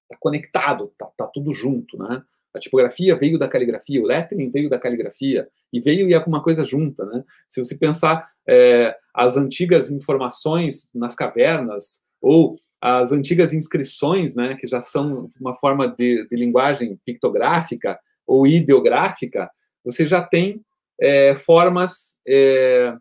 Está 0.05 0.19
conectado, 0.19 0.93
tá, 0.99 1.07
tá 1.17 1.27
tudo 1.27 1.53
junto, 1.55 1.97
né? 1.97 2.23
A 2.53 2.59
tipografia 2.59 3.17
veio 3.17 3.39
da 3.39 3.49
caligrafia, 3.49 4.03
o 4.03 4.07
lettering 4.07 4.51
veio 4.51 4.69
da 4.69 4.79
caligrafia, 4.79 5.49
e 5.73 5.81
veio 5.81 6.09
e 6.09 6.15
é 6.15 6.19
uma 6.19 6.43
coisa 6.43 6.65
junta, 6.65 7.07
né? 7.07 7.25
Se 7.49 7.63
você 7.63 7.79
pensar 7.79 8.29
é, 8.47 8.95
as 9.15 9.37
antigas 9.37 9.91
informações 9.91 10.91
nas 10.95 11.15
cavernas, 11.15 12.03
ou 12.21 12.57
as 12.81 13.13
antigas 13.13 13.53
inscrições, 13.53 14.35
né, 14.35 14.55
que 14.55 14.67
já 14.67 14.81
são 14.81 15.31
uma 15.41 15.55
forma 15.55 15.89
de, 15.89 16.27
de 16.29 16.37
linguagem 16.37 16.99
pictográfica, 17.05 17.99
ou 18.27 18.47
ideográfica, 18.47 19.51
você 19.85 20.07
já 20.07 20.23
tem 20.23 20.63
é, 21.01 21.35
formas. 21.35 22.19
É, 22.27 22.95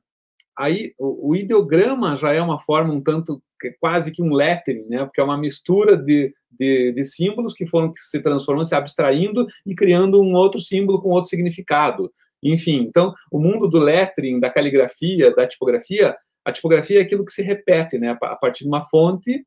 aí, 0.58 0.94
o, 0.98 1.30
o, 1.30 1.36
ideograma 1.36 2.16
já 2.16 2.34
é 2.34 2.42
uma 2.42 2.60
forma 2.60 2.94
um 2.94 3.02
tanto 3.02 3.42
quase 3.80 4.12
que 4.12 4.24
um 4.24 4.34
lettering, 4.34 4.86
né? 4.88 5.06
Porque 5.06 5.20
é 5.20 5.24
uma 5.24 5.38
mistura 5.38 5.98
de, 5.98 6.34
de, 6.50 6.94
de 6.94 7.06
símbolos 7.06 7.54
que 7.54 7.68
foram 7.68 7.94
se 7.96 8.22
transformando, 8.22 8.66
se 8.66 8.76
abstraindo 8.76 9.46
e 9.66 9.76
criando 9.76 10.22
um 10.22 10.34
outro 10.34 10.60
símbolo 10.60 11.02
com 11.02 11.10
outro 11.10 11.30
significado. 11.30 12.12
Enfim, 12.42 12.86
então, 12.88 13.14
o 13.30 13.38
mundo 13.38 13.68
do 13.68 13.78
lettering, 13.78 14.40
da 14.40 14.50
caligrafia, 14.50 15.36
da 15.36 15.46
tipografia, 15.46 16.16
a 16.50 16.52
tipografia 16.52 17.00
é 17.00 17.04
aquilo 17.04 17.26
que 17.26 17.32
se 17.32 17.42
repete, 17.42 17.98
né? 17.98 18.18
A 18.22 18.36
partir 18.36 18.64
de 18.64 18.70
uma 18.70 18.88
fonte, 18.90 19.46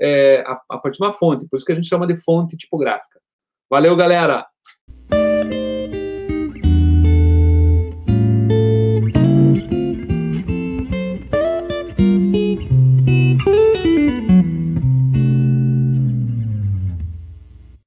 é, 0.00 0.40
a, 0.46 0.60
a 0.70 0.78
partir 0.78 0.98
de 0.98 1.04
uma 1.04 1.12
fonte, 1.12 1.46
por 1.48 1.56
isso 1.56 1.64
que 1.64 1.72
a 1.72 1.74
gente 1.74 1.88
chama 1.88 2.06
de 2.06 2.16
fonte 2.16 2.56
tipográfica. 2.56 3.20
Valeu, 3.70 3.96
galera! 3.96 4.46